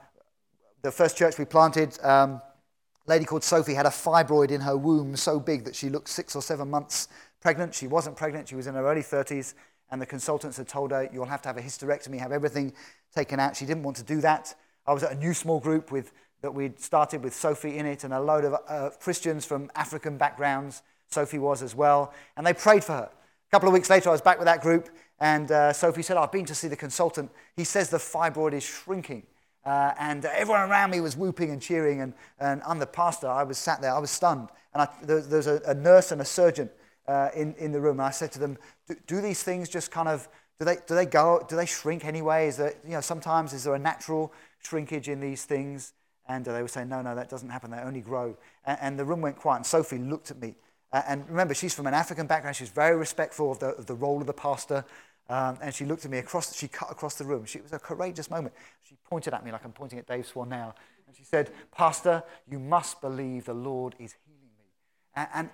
the 0.82 0.92
first 0.92 1.18
church 1.18 1.38
we 1.38 1.46
planted, 1.46 2.00
um, 2.04 2.42
a 3.06 3.10
lady 3.10 3.26
called 3.26 3.44
Sophie 3.44 3.76
had 3.76 3.86
a 3.86 3.90
fibroid 3.90 4.50
in 4.50 4.62
her 4.62 4.78
womb 4.78 5.16
so 5.16 5.40
big 5.40 5.66
that 5.66 5.76
she 5.76 5.90
looked 5.90 6.08
six 6.08 6.36
or 6.36 6.42
seven 6.42 6.70
months 6.72 7.10
pregnant. 7.42 7.76
She 7.76 7.88
wasn't 7.88 8.16
pregnant, 8.16 8.48
she 8.48 8.56
was 8.56 8.66
in 8.66 8.76
her 8.76 8.88
early 8.88 9.02
30s, 9.02 9.54
and 9.92 10.02
the 10.02 10.06
consultants 10.06 10.58
had 10.58 10.68
told 10.68 10.92
her, 10.92 11.10
You'll 11.14 11.26
have 11.26 11.42
to 11.44 11.50
have 11.50 11.58
a 11.58 11.62
hysterectomy, 11.62 12.20
have 12.20 12.32
everything 12.32 12.74
taken 13.14 13.40
out. 13.40 13.56
She 13.56 13.66
didn't 13.66 13.84
want 13.84 13.98
to 13.98 14.04
do 14.04 14.22
that. 14.22 14.56
I 14.88 14.94
was 14.94 15.04
at 15.04 15.12
a 15.12 15.16
new 15.16 15.34
small 15.34 15.60
group 15.60 15.92
with, 15.92 16.12
that 16.42 16.54
we'd 16.54 16.80
started 16.80 17.24
with 17.24 17.36
Sophie 17.36 17.78
in 17.78 17.86
it 17.86 18.04
and 18.04 18.14
a 18.14 18.20
load 18.20 18.46
of 18.46 18.56
uh, 18.68 18.90
Christians 19.00 19.46
from 19.46 19.70
African 19.76 20.18
backgrounds. 20.18 20.82
Sophie 21.10 21.40
was 21.40 21.62
as 21.62 21.76
well. 21.76 22.14
And 22.38 22.48
they 22.48 22.54
prayed 22.54 22.84
for 22.84 22.94
her. 22.94 23.10
A 23.12 23.52
couple 23.52 23.68
of 23.68 23.74
weeks 23.74 23.90
later, 23.90 24.10
I 24.10 24.14
was 24.14 24.22
back 24.22 24.40
with 24.40 24.46
that 24.46 24.62
group, 24.62 24.88
and 25.20 25.52
uh, 25.52 25.74
Sophie 25.74 26.02
said, 26.04 26.16
I've 26.16 26.32
been 26.32 26.46
to 26.46 26.56
see 26.56 26.70
the 26.70 26.78
consultant. 26.78 27.30
He 27.58 27.66
says 27.66 27.90
the 27.90 27.98
fibroid 27.98 28.54
is 28.54 28.64
shrinking. 28.64 29.24
Uh, 29.66 29.94
and 30.00 30.26
everyone 30.26 30.62
around 30.70 30.90
me 30.90 31.02
was 31.02 31.18
whooping 31.18 31.52
and 31.52 31.62
cheering, 31.62 32.02
and, 32.02 32.14
and 32.40 32.62
I'm 32.66 32.80
the 32.80 32.88
pastor. 32.88 33.28
I 33.28 33.44
was 33.44 33.58
sat 33.58 33.82
there, 33.82 33.94
I 33.94 34.00
was 34.00 34.10
stunned. 34.10 34.50
And 34.74 34.84
I, 34.84 34.88
there, 35.04 35.22
there's 35.22 35.48
a, 35.48 35.62
a, 35.68 35.74
nurse 35.74 36.12
and 36.12 36.22
a 36.22 36.26
surgeon 36.26 36.70
uh, 37.08 37.30
in, 37.36 37.54
in 37.56 37.72
the 37.72 37.80
room. 37.80 38.00
And 38.00 38.08
I 38.08 38.12
said 38.12 38.32
to 38.34 38.40
them, 38.40 38.58
do, 38.88 38.96
do 39.08 39.22
these 39.22 39.44
things 39.44 39.70
just 39.70 39.92
kind 39.92 40.08
of 40.08 40.28
do 40.62 40.66
they, 40.66 40.78
do 40.86 40.94
they 40.94 41.08
go, 41.08 41.44
do 41.50 41.56
they 41.56 41.66
shrink 41.66 42.06
anyway? 42.06 42.48
Is 42.48 42.58
there, 42.58 42.76
you 42.84 42.92
know, 42.92 43.02
sometimes 43.02 43.52
is 43.52 43.64
there 43.64 43.74
a 43.74 43.80
natural 43.80 44.32
shrinkage 44.60 45.10
in 45.10 45.20
these 45.20 45.44
things? 45.44 45.94
And 46.28 46.46
they 46.46 46.62
were 46.62 46.68
saying, 46.68 46.88
no, 46.88 47.02
no, 47.02 47.16
that 47.16 47.30
doesn't 47.32 47.50
happen. 47.50 47.72
They 47.72 47.80
only 47.80 48.02
grow. 48.02 48.38
And, 48.64 48.78
and 48.80 49.00
the 49.00 49.04
room 49.04 49.22
went 49.22 49.38
quiet. 49.38 49.58
And 49.58 49.66
Sophie 49.66 49.98
looked 49.98 50.30
at 50.30 50.40
me. 50.40 50.54
Uh, 50.94 51.02
and 51.08 51.28
remember, 51.28 51.56
she's 51.56 51.74
from 51.74 51.88
an 51.88 51.96
African 51.96 52.28
background. 52.28 52.56
She's 52.56 52.70
very 52.70 52.96
respectful 52.96 53.52
of 53.52 53.58
the, 53.58 53.70
of 53.70 53.88
the 53.88 53.96
role 53.96 54.22
of 54.22 54.28
the 54.28 54.34
pastor. 54.34 54.86
Um, 55.30 55.58
and 55.64 55.74
she 55.74 55.84
looked 55.84 56.06
at 56.06 56.12
me 56.12 56.20
across, 56.20 56.56
she 56.56 56.68
cut 56.68 56.92
across 56.92 57.16
the 57.16 57.26
room. 57.26 57.46
She, 57.46 57.58
it 57.58 57.64
was 57.64 57.74
a 57.74 57.80
courageous 57.80 58.30
moment. 58.30 58.54
She 58.84 58.96
pointed 59.10 59.34
at 59.34 59.44
me 59.44 59.52
like 59.52 59.66
I'm 59.66 59.72
pointing 59.72 59.98
at 59.98 60.06
Dave 60.06 60.28
Swan 60.28 60.50
now. 60.50 60.76
And 61.08 61.16
she 61.16 61.24
said, 61.24 61.50
Pastor, 61.76 62.22
you 62.48 62.60
must 62.60 63.02
believe 63.02 63.46
the 63.46 63.54
Lord 63.56 63.96
is 63.98 64.14
here 64.28 64.31
and 65.16 65.50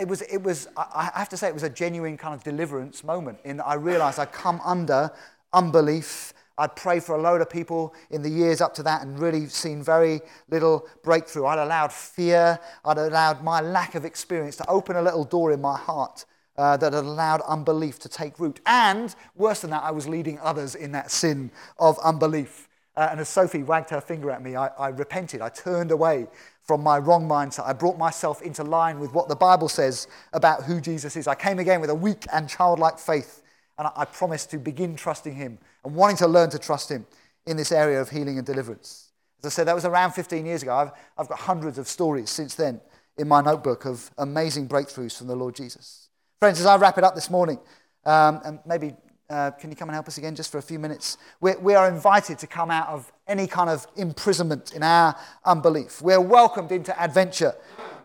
it 0.00 0.08
was, 0.08 0.22
it 0.22 0.42
was, 0.42 0.68
I 0.76 1.10
have 1.14 1.28
to 1.30 1.36
say, 1.36 1.48
it 1.48 1.54
was 1.54 1.62
a 1.62 1.70
genuine 1.70 2.16
kind 2.16 2.34
of 2.34 2.42
deliverance 2.42 3.04
moment 3.04 3.38
in 3.44 3.58
that 3.58 3.66
I 3.66 3.74
realized 3.74 4.18
I'd 4.18 4.32
come 4.32 4.60
under 4.64 5.10
unbelief. 5.52 6.32
I'd 6.56 6.76
prayed 6.76 7.02
for 7.02 7.16
a 7.16 7.20
load 7.20 7.40
of 7.40 7.50
people 7.50 7.94
in 8.10 8.22
the 8.22 8.28
years 8.28 8.60
up 8.60 8.74
to 8.74 8.82
that 8.84 9.02
and 9.02 9.18
really 9.18 9.46
seen 9.46 9.82
very 9.82 10.20
little 10.48 10.86
breakthrough. 11.02 11.46
I'd 11.46 11.58
allowed 11.58 11.92
fear, 11.92 12.58
I'd 12.84 12.98
allowed 12.98 13.42
my 13.42 13.60
lack 13.60 13.94
of 13.94 14.04
experience 14.04 14.56
to 14.56 14.68
open 14.68 14.96
a 14.96 15.02
little 15.02 15.24
door 15.24 15.52
in 15.52 15.60
my 15.60 15.76
heart 15.76 16.24
uh, 16.56 16.76
that 16.78 16.92
had 16.92 17.04
allowed 17.04 17.40
unbelief 17.42 17.98
to 18.00 18.08
take 18.08 18.38
root. 18.38 18.60
And 18.66 19.14
worse 19.34 19.60
than 19.60 19.70
that, 19.70 19.82
I 19.82 19.90
was 19.90 20.08
leading 20.08 20.38
others 20.40 20.74
in 20.74 20.92
that 20.92 21.10
sin 21.10 21.50
of 21.78 21.98
unbelief. 22.00 22.68
Uh, 22.96 23.08
and 23.10 23.20
as 23.20 23.28
Sophie 23.28 23.62
wagged 23.62 23.90
her 23.90 24.00
finger 24.00 24.30
at 24.30 24.42
me, 24.42 24.54
I, 24.54 24.66
I 24.78 24.88
repented. 24.88 25.40
I 25.40 25.48
turned 25.48 25.90
away 25.90 26.26
from 26.64 26.82
my 26.82 26.98
wrong 26.98 27.28
mindset. 27.28 27.66
I 27.66 27.72
brought 27.72 27.98
myself 27.98 28.42
into 28.42 28.62
line 28.62 28.98
with 29.00 29.12
what 29.12 29.28
the 29.28 29.36
Bible 29.36 29.68
says 29.68 30.06
about 30.32 30.64
who 30.64 30.80
Jesus 30.80 31.16
is. 31.16 31.26
I 31.26 31.34
came 31.34 31.58
again 31.58 31.80
with 31.80 31.90
a 31.90 31.94
weak 31.94 32.26
and 32.32 32.48
childlike 32.48 32.98
faith, 32.98 33.42
and 33.78 33.88
I, 33.96 34.04
promised 34.04 34.50
to 34.50 34.58
begin 34.58 34.94
trusting 34.96 35.34
Him 35.34 35.58
and 35.84 35.94
wanting 35.94 36.16
to 36.18 36.28
learn 36.28 36.50
to 36.50 36.58
trust 36.58 36.90
Him 36.90 37.06
in 37.46 37.56
this 37.56 37.72
area 37.72 38.00
of 38.00 38.10
healing 38.10 38.38
and 38.38 38.46
deliverance. 38.46 39.10
As 39.40 39.46
I 39.46 39.48
said, 39.50 39.66
that 39.66 39.74
was 39.74 39.84
around 39.84 40.12
15 40.12 40.46
years 40.46 40.62
ago. 40.62 40.74
I've, 40.74 40.92
I've 41.18 41.28
got 41.28 41.40
hundreds 41.40 41.78
of 41.78 41.88
stories 41.88 42.30
since 42.30 42.54
then 42.54 42.80
in 43.18 43.26
my 43.26 43.40
notebook 43.40 43.84
of 43.84 44.10
amazing 44.18 44.68
breakthroughs 44.68 45.18
from 45.18 45.26
the 45.26 45.36
Lord 45.36 45.56
Jesus. 45.56 46.08
Friends, 46.38 46.60
as 46.60 46.66
I 46.66 46.76
wrap 46.76 46.96
it 46.96 47.04
up 47.04 47.14
this 47.14 47.28
morning, 47.28 47.58
um, 48.04 48.40
and 48.44 48.60
maybe 48.66 48.94
uh, 49.28 49.50
can 49.52 49.70
you 49.70 49.76
come 49.76 49.88
and 49.88 49.94
help 49.94 50.08
us 50.08 50.18
again 50.18 50.34
just 50.34 50.52
for 50.52 50.58
a 50.58 50.62
few 50.62 50.78
minutes? 50.78 51.16
We're, 51.40 51.58
we 51.58 51.74
are 51.74 51.88
invited 51.88 52.38
to 52.40 52.46
come 52.46 52.70
out 52.70 52.88
of 52.88 53.10
any 53.32 53.46
kind 53.46 53.70
of 53.70 53.86
imprisonment 53.96 54.72
in 54.74 54.82
our 54.82 55.16
unbelief. 55.44 56.02
We're 56.02 56.20
welcomed 56.20 56.70
into 56.70 56.92
adventure 57.02 57.54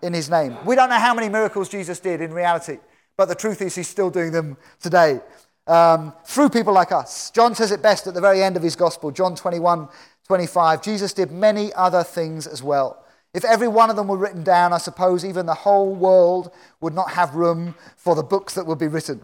in 0.01 0.13
his 0.13 0.29
name. 0.29 0.57
We 0.65 0.75
don't 0.75 0.89
know 0.89 0.95
how 0.95 1.13
many 1.13 1.27
miracles 1.27 1.67
Jesus 1.69 1.99
did 1.99 2.21
in 2.21 2.33
reality, 2.33 2.79
but 3.17 3.25
the 3.25 3.35
truth 3.35 3.61
is 3.61 3.75
he's 3.75 3.89
still 3.89 4.09
doing 4.09 4.31
them 4.31 4.57
today 4.79 5.19
um, 5.67 6.13
through 6.25 6.49
people 6.49 6.73
like 6.73 6.93
us. 6.93 7.29
John 7.31 7.53
says 7.53 7.71
it 7.71 7.81
best 7.81 8.07
at 8.07 8.13
the 8.13 8.21
very 8.21 8.41
end 8.41 8.55
of 8.55 8.63
his 8.63 8.75
gospel, 8.75 9.11
John 9.11 9.35
21 9.35 9.89
25. 10.25 10.81
Jesus 10.81 11.13
did 11.13 11.31
many 11.31 11.73
other 11.73 12.03
things 12.03 12.47
as 12.47 12.61
well. 12.63 13.03
If 13.33 13.45
every 13.45 13.67
one 13.67 13.89
of 13.89 13.95
them 13.95 14.07
were 14.07 14.17
written 14.17 14.43
down, 14.43 14.73
I 14.73 14.77
suppose 14.77 15.23
even 15.23 15.45
the 15.45 15.53
whole 15.53 15.93
world 15.93 16.51
would 16.81 16.93
not 16.93 17.11
have 17.11 17.35
room 17.35 17.75
for 17.95 18.15
the 18.15 18.23
books 18.23 18.53
that 18.55 18.65
would 18.65 18.79
be 18.79 18.87
written. 18.87 19.21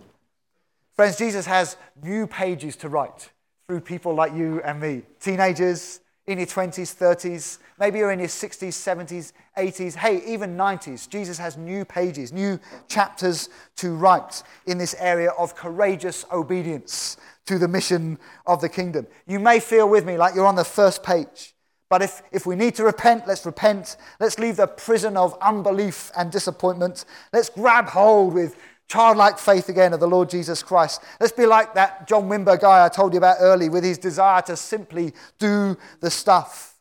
Friends, 0.95 1.17
Jesus 1.17 1.45
has 1.45 1.77
new 2.01 2.27
pages 2.27 2.75
to 2.77 2.89
write 2.89 3.31
through 3.67 3.81
people 3.81 4.13
like 4.13 4.33
you 4.33 4.61
and 4.61 4.79
me. 4.79 5.03
Teenagers, 5.19 6.01
in 6.25 6.37
your 6.37 6.47
20s, 6.47 6.95
30s, 6.95 7.57
maybe 7.79 7.99
you're 7.99 8.11
in 8.11 8.19
your 8.19 8.29
60s, 8.29 8.69
70s, 8.69 9.33
80s, 9.57 9.95
hey, 9.95 10.23
even 10.25 10.55
90s. 10.55 11.09
Jesus 11.09 11.37
has 11.37 11.57
new 11.57 11.83
pages, 11.83 12.31
new 12.31 12.59
chapters 12.87 13.49
to 13.75 13.93
write 13.93 14.41
in 14.65 14.77
this 14.77 14.95
area 14.99 15.31
of 15.31 15.53
courageous 15.55 16.25
obedience 16.31 17.17
to 17.45 17.59
the 17.59 17.67
mission 17.67 18.17
of 18.47 18.61
the 18.61 18.69
kingdom. 18.69 19.05
You 19.27 19.39
may 19.39 19.59
feel 19.59 19.89
with 19.89 20.05
me 20.05 20.17
like 20.17 20.33
you're 20.33 20.45
on 20.45 20.55
the 20.55 20.63
first 20.63 21.03
page. 21.03 21.53
But 21.89 22.01
if, 22.01 22.23
if 22.31 22.45
we 22.45 22.55
need 22.55 22.73
to 22.75 22.85
repent, 22.85 23.27
let's 23.27 23.45
repent. 23.45 23.97
Let's 24.19 24.39
leave 24.39 24.55
the 24.55 24.65
prison 24.65 25.17
of 25.17 25.37
unbelief 25.41 26.09
and 26.17 26.31
disappointment. 26.31 27.05
Let's 27.33 27.49
grab 27.49 27.87
hold 27.87 28.33
with 28.33 28.55
childlike 28.87 29.37
faith 29.37 29.69
again 29.69 29.93
of 29.93 29.99
the 29.99 30.07
Lord 30.07 30.29
Jesus 30.29 30.61
Christ. 30.61 31.01
Let's 31.19 31.33
be 31.33 31.45
like 31.45 31.73
that 31.73 32.07
John 32.07 32.29
Wimber 32.29 32.59
guy 32.59 32.85
I 32.85 32.89
told 32.89 33.13
you 33.13 33.17
about 33.17 33.37
early 33.39 33.69
with 33.69 33.83
his 33.83 33.97
desire 33.97 34.41
to 34.43 34.55
simply 34.55 35.13
do 35.39 35.77
the 35.99 36.11
stuff. 36.11 36.75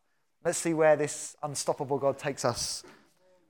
Let's 0.44 0.58
see 0.58 0.74
where 0.74 0.96
this 0.96 1.36
unstoppable 1.42 1.98
God 1.98 2.18
takes 2.18 2.44
us 2.44 2.82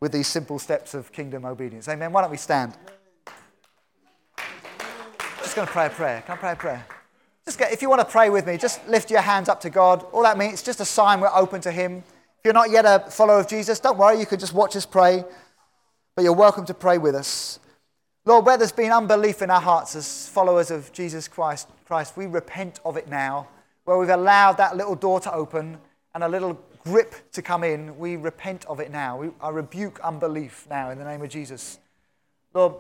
with 0.01 0.13
these 0.13 0.27
simple 0.27 0.59
steps 0.59 0.95
of 0.95 1.13
kingdom 1.13 1.45
obedience. 1.45 1.89
Amen. 1.89 2.13
Why 2.13 2.23
don't 2.23 2.31
we 2.31 2.37
stand? 2.37 2.77
Just 5.39 5.55
going 5.55 5.67
to 5.67 5.73
pray 5.73 5.87
a 5.87 5.91
prayer. 5.91 6.23
Can 6.27 6.35
I 6.35 6.39
pray 6.39 6.53
a 6.53 6.57
prayer? 6.57 6.87
Just 7.45 7.59
get, 7.59 7.73
if 7.73 7.83
you 7.83 7.89
want 7.89 8.01
to 8.01 8.05
pray 8.05 8.31
with 8.31 8.47
me, 8.47 8.57
just 8.57 8.87
lift 8.89 9.11
your 9.11 9.21
hands 9.21 9.49
up 9.49 9.61
to 9.63 9.71
God. 9.71 10.05
All 10.13 10.23
that 10.23 10.39
means 10.39 10.55
it's 10.55 10.63
just 10.63 10.81
a 10.81 10.85
sign 10.85 11.21
we're 11.21 11.35
open 11.35 11.61
to 11.63 11.71
Him. 11.71 11.99
If 11.99 12.45
you're 12.45 12.55
not 12.55 12.71
yet 12.71 12.85
a 12.85 13.11
follower 13.11 13.41
of 13.41 13.49
Jesus, 13.49 13.81
don't 13.81 13.99
worry, 13.99 14.19
you 14.19 14.27
can 14.27 14.39
just 14.39 14.55
watch 14.55 14.77
us 14.77 14.87
pray. 14.87 15.25
But 16.15 16.23
you're 16.23 16.33
welcome 16.33 16.65
to 16.67 16.75
pray 16.75 16.99
with 16.99 17.15
us. 17.15 17.59
Lord, 18.25 18.47
where 18.47 18.57
there's 18.57 18.71
been 18.71 18.93
unbelief 18.93 19.43
in 19.43 19.51
our 19.51 19.61
hearts 19.61 19.97
as 19.97 20.29
followers 20.29 20.71
of 20.71 20.93
Jesus 20.93 21.27
Christ, 21.27 21.69
Christ, 21.87 22.17
we 22.17 22.27
repent 22.27 22.79
of 22.85 22.97
it 22.97 23.09
now. 23.09 23.49
Where 23.85 23.99
we've 23.99 24.09
allowed 24.09 24.59
that 24.59 24.77
little 24.77 24.95
door 24.95 25.19
to 25.21 25.33
open 25.33 25.79
and 26.15 26.23
a 26.23 26.29
little 26.29 26.61
grip 26.85 27.17
to 27.33 27.43
come 27.43 27.65
in, 27.65 27.99
we 27.99 28.15
repent 28.15 28.65
of 28.67 28.79
it 28.79 28.93
now. 28.93 29.19
We, 29.19 29.31
I 29.41 29.49
rebuke 29.49 29.99
unbelief 30.05 30.69
now 30.71 30.91
in 30.91 30.99
the 30.99 31.05
name 31.05 31.21
of 31.23 31.31
Jesus. 31.31 31.81
Lord, 32.55 32.75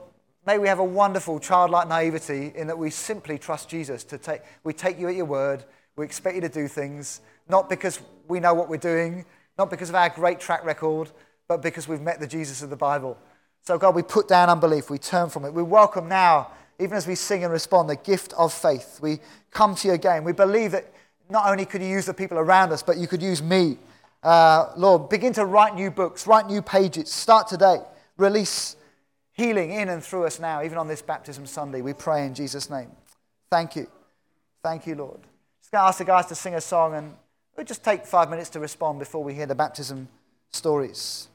may 0.46 0.58
we 0.58 0.68
have 0.68 0.78
a 0.78 0.84
wonderful 0.84 1.40
childlike 1.40 1.88
naivety 1.88 2.52
in 2.54 2.68
that 2.68 2.78
we 2.78 2.90
simply 2.90 3.36
trust 3.36 3.68
Jesus 3.68 4.04
to 4.04 4.18
take, 4.18 4.42
we 4.62 4.72
take 4.72 4.96
you 4.96 5.08
at 5.08 5.16
your 5.16 5.24
word. 5.24 5.64
We 5.96 6.04
expect 6.04 6.36
you 6.36 6.40
to 6.42 6.48
do 6.48 6.68
things, 6.68 7.20
not 7.48 7.68
because 7.68 7.98
we 8.28 8.38
know 8.38 8.54
what 8.54 8.68
we're 8.68 8.76
doing, 8.76 9.24
not 9.58 9.70
because 9.70 9.88
of 9.88 9.96
our 9.96 10.08
great 10.08 10.38
track 10.38 10.64
record, 10.64 11.10
but 11.48 11.62
because 11.62 11.88
we've 11.88 12.00
met 12.00 12.20
the 12.20 12.28
Jesus 12.28 12.62
of 12.62 12.70
the 12.70 12.76
Bible. 12.76 13.18
So, 13.64 13.78
God, 13.78 13.94
we 13.94 14.02
put 14.02 14.26
down 14.26 14.48
unbelief, 14.48 14.90
we 14.90 14.98
turn 14.98 15.28
from 15.28 15.44
it. 15.44 15.54
We 15.54 15.62
welcome 15.62 16.08
now, 16.08 16.50
even 16.80 16.96
as 16.96 17.06
we 17.06 17.14
sing 17.14 17.44
and 17.44 17.52
respond, 17.52 17.88
the 17.88 17.96
gift 17.96 18.32
of 18.32 18.52
faith. 18.52 18.98
We 19.00 19.20
come 19.52 19.76
to 19.76 19.88
you 19.88 19.94
again. 19.94 20.24
We 20.24 20.32
believe 20.32 20.72
that 20.72 20.92
not 21.30 21.48
only 21.48 21.64
could 21.64 21.80
you 21.80 21.88
use 21.88 22.06
the 22.06 22.14
people 22.14 22.38
around 22.38 22.72
us, 22.72 22.82
but 22.82 22.96
you 22.96 23.06
could 23.06 23.22
use 23.22 23.40
me. 23.40 23.78
Uh, 24.22 24.72
Lord, 24.76 25.08
begin 25.08 25.32
to 25.34 25.46
write 25.46 25.76
new 25.76 25.90
books, 25.90 26.26
write 26.26 26.46
new 26.46 26.60
pages. 26.60 27.10
Start 27.10 27.46
today. 27.46 27.78
Release 28.16 28.76
healing 29.32 29.70
in 29.70 29.88
and 29.88 30.02
through 30.02 30.24
us 30.26 30.40
now, 30.40 30.62
even 30.62 30.76
on 30.76 30.88
this 30.88 31.00
Baptism 31.00 31.46
Sunday. 31.46 31.82
We 31.82 31.92
pray 31.92 32.26
in 32.26 32.34
Jesus' 32.34 32.68
name. 32.68 32.90
Thank 33.50 33.76
you. 33.76 33.86
Thank 34.62 34.86
you, 34.86 34.96
Lord. 34.96 35.20
Just 35.60 35.70
going 35.70 35.82
to 35.82 35.86
ask 35.86 35.98
the 35.98 36.04
guys 36.04 36.26
to 36.26 36.34
sing 36.34 36.54
a 36.54 36.60
song, 36.60 36.94
and 36.94 37.14
we'll 37.56 37.66
just 37.66 37.84
take 37.84 38.06
five 38.06 38.28
minutes 38.28 38.50
to 38.50 38.60
respond 38.60 38.98
before 38.98 39.22
we 39.22 39.34
hear 39.34 39.46
the 39.46 39.54
baptism 39.54 40.08
stories. 40.50 41.28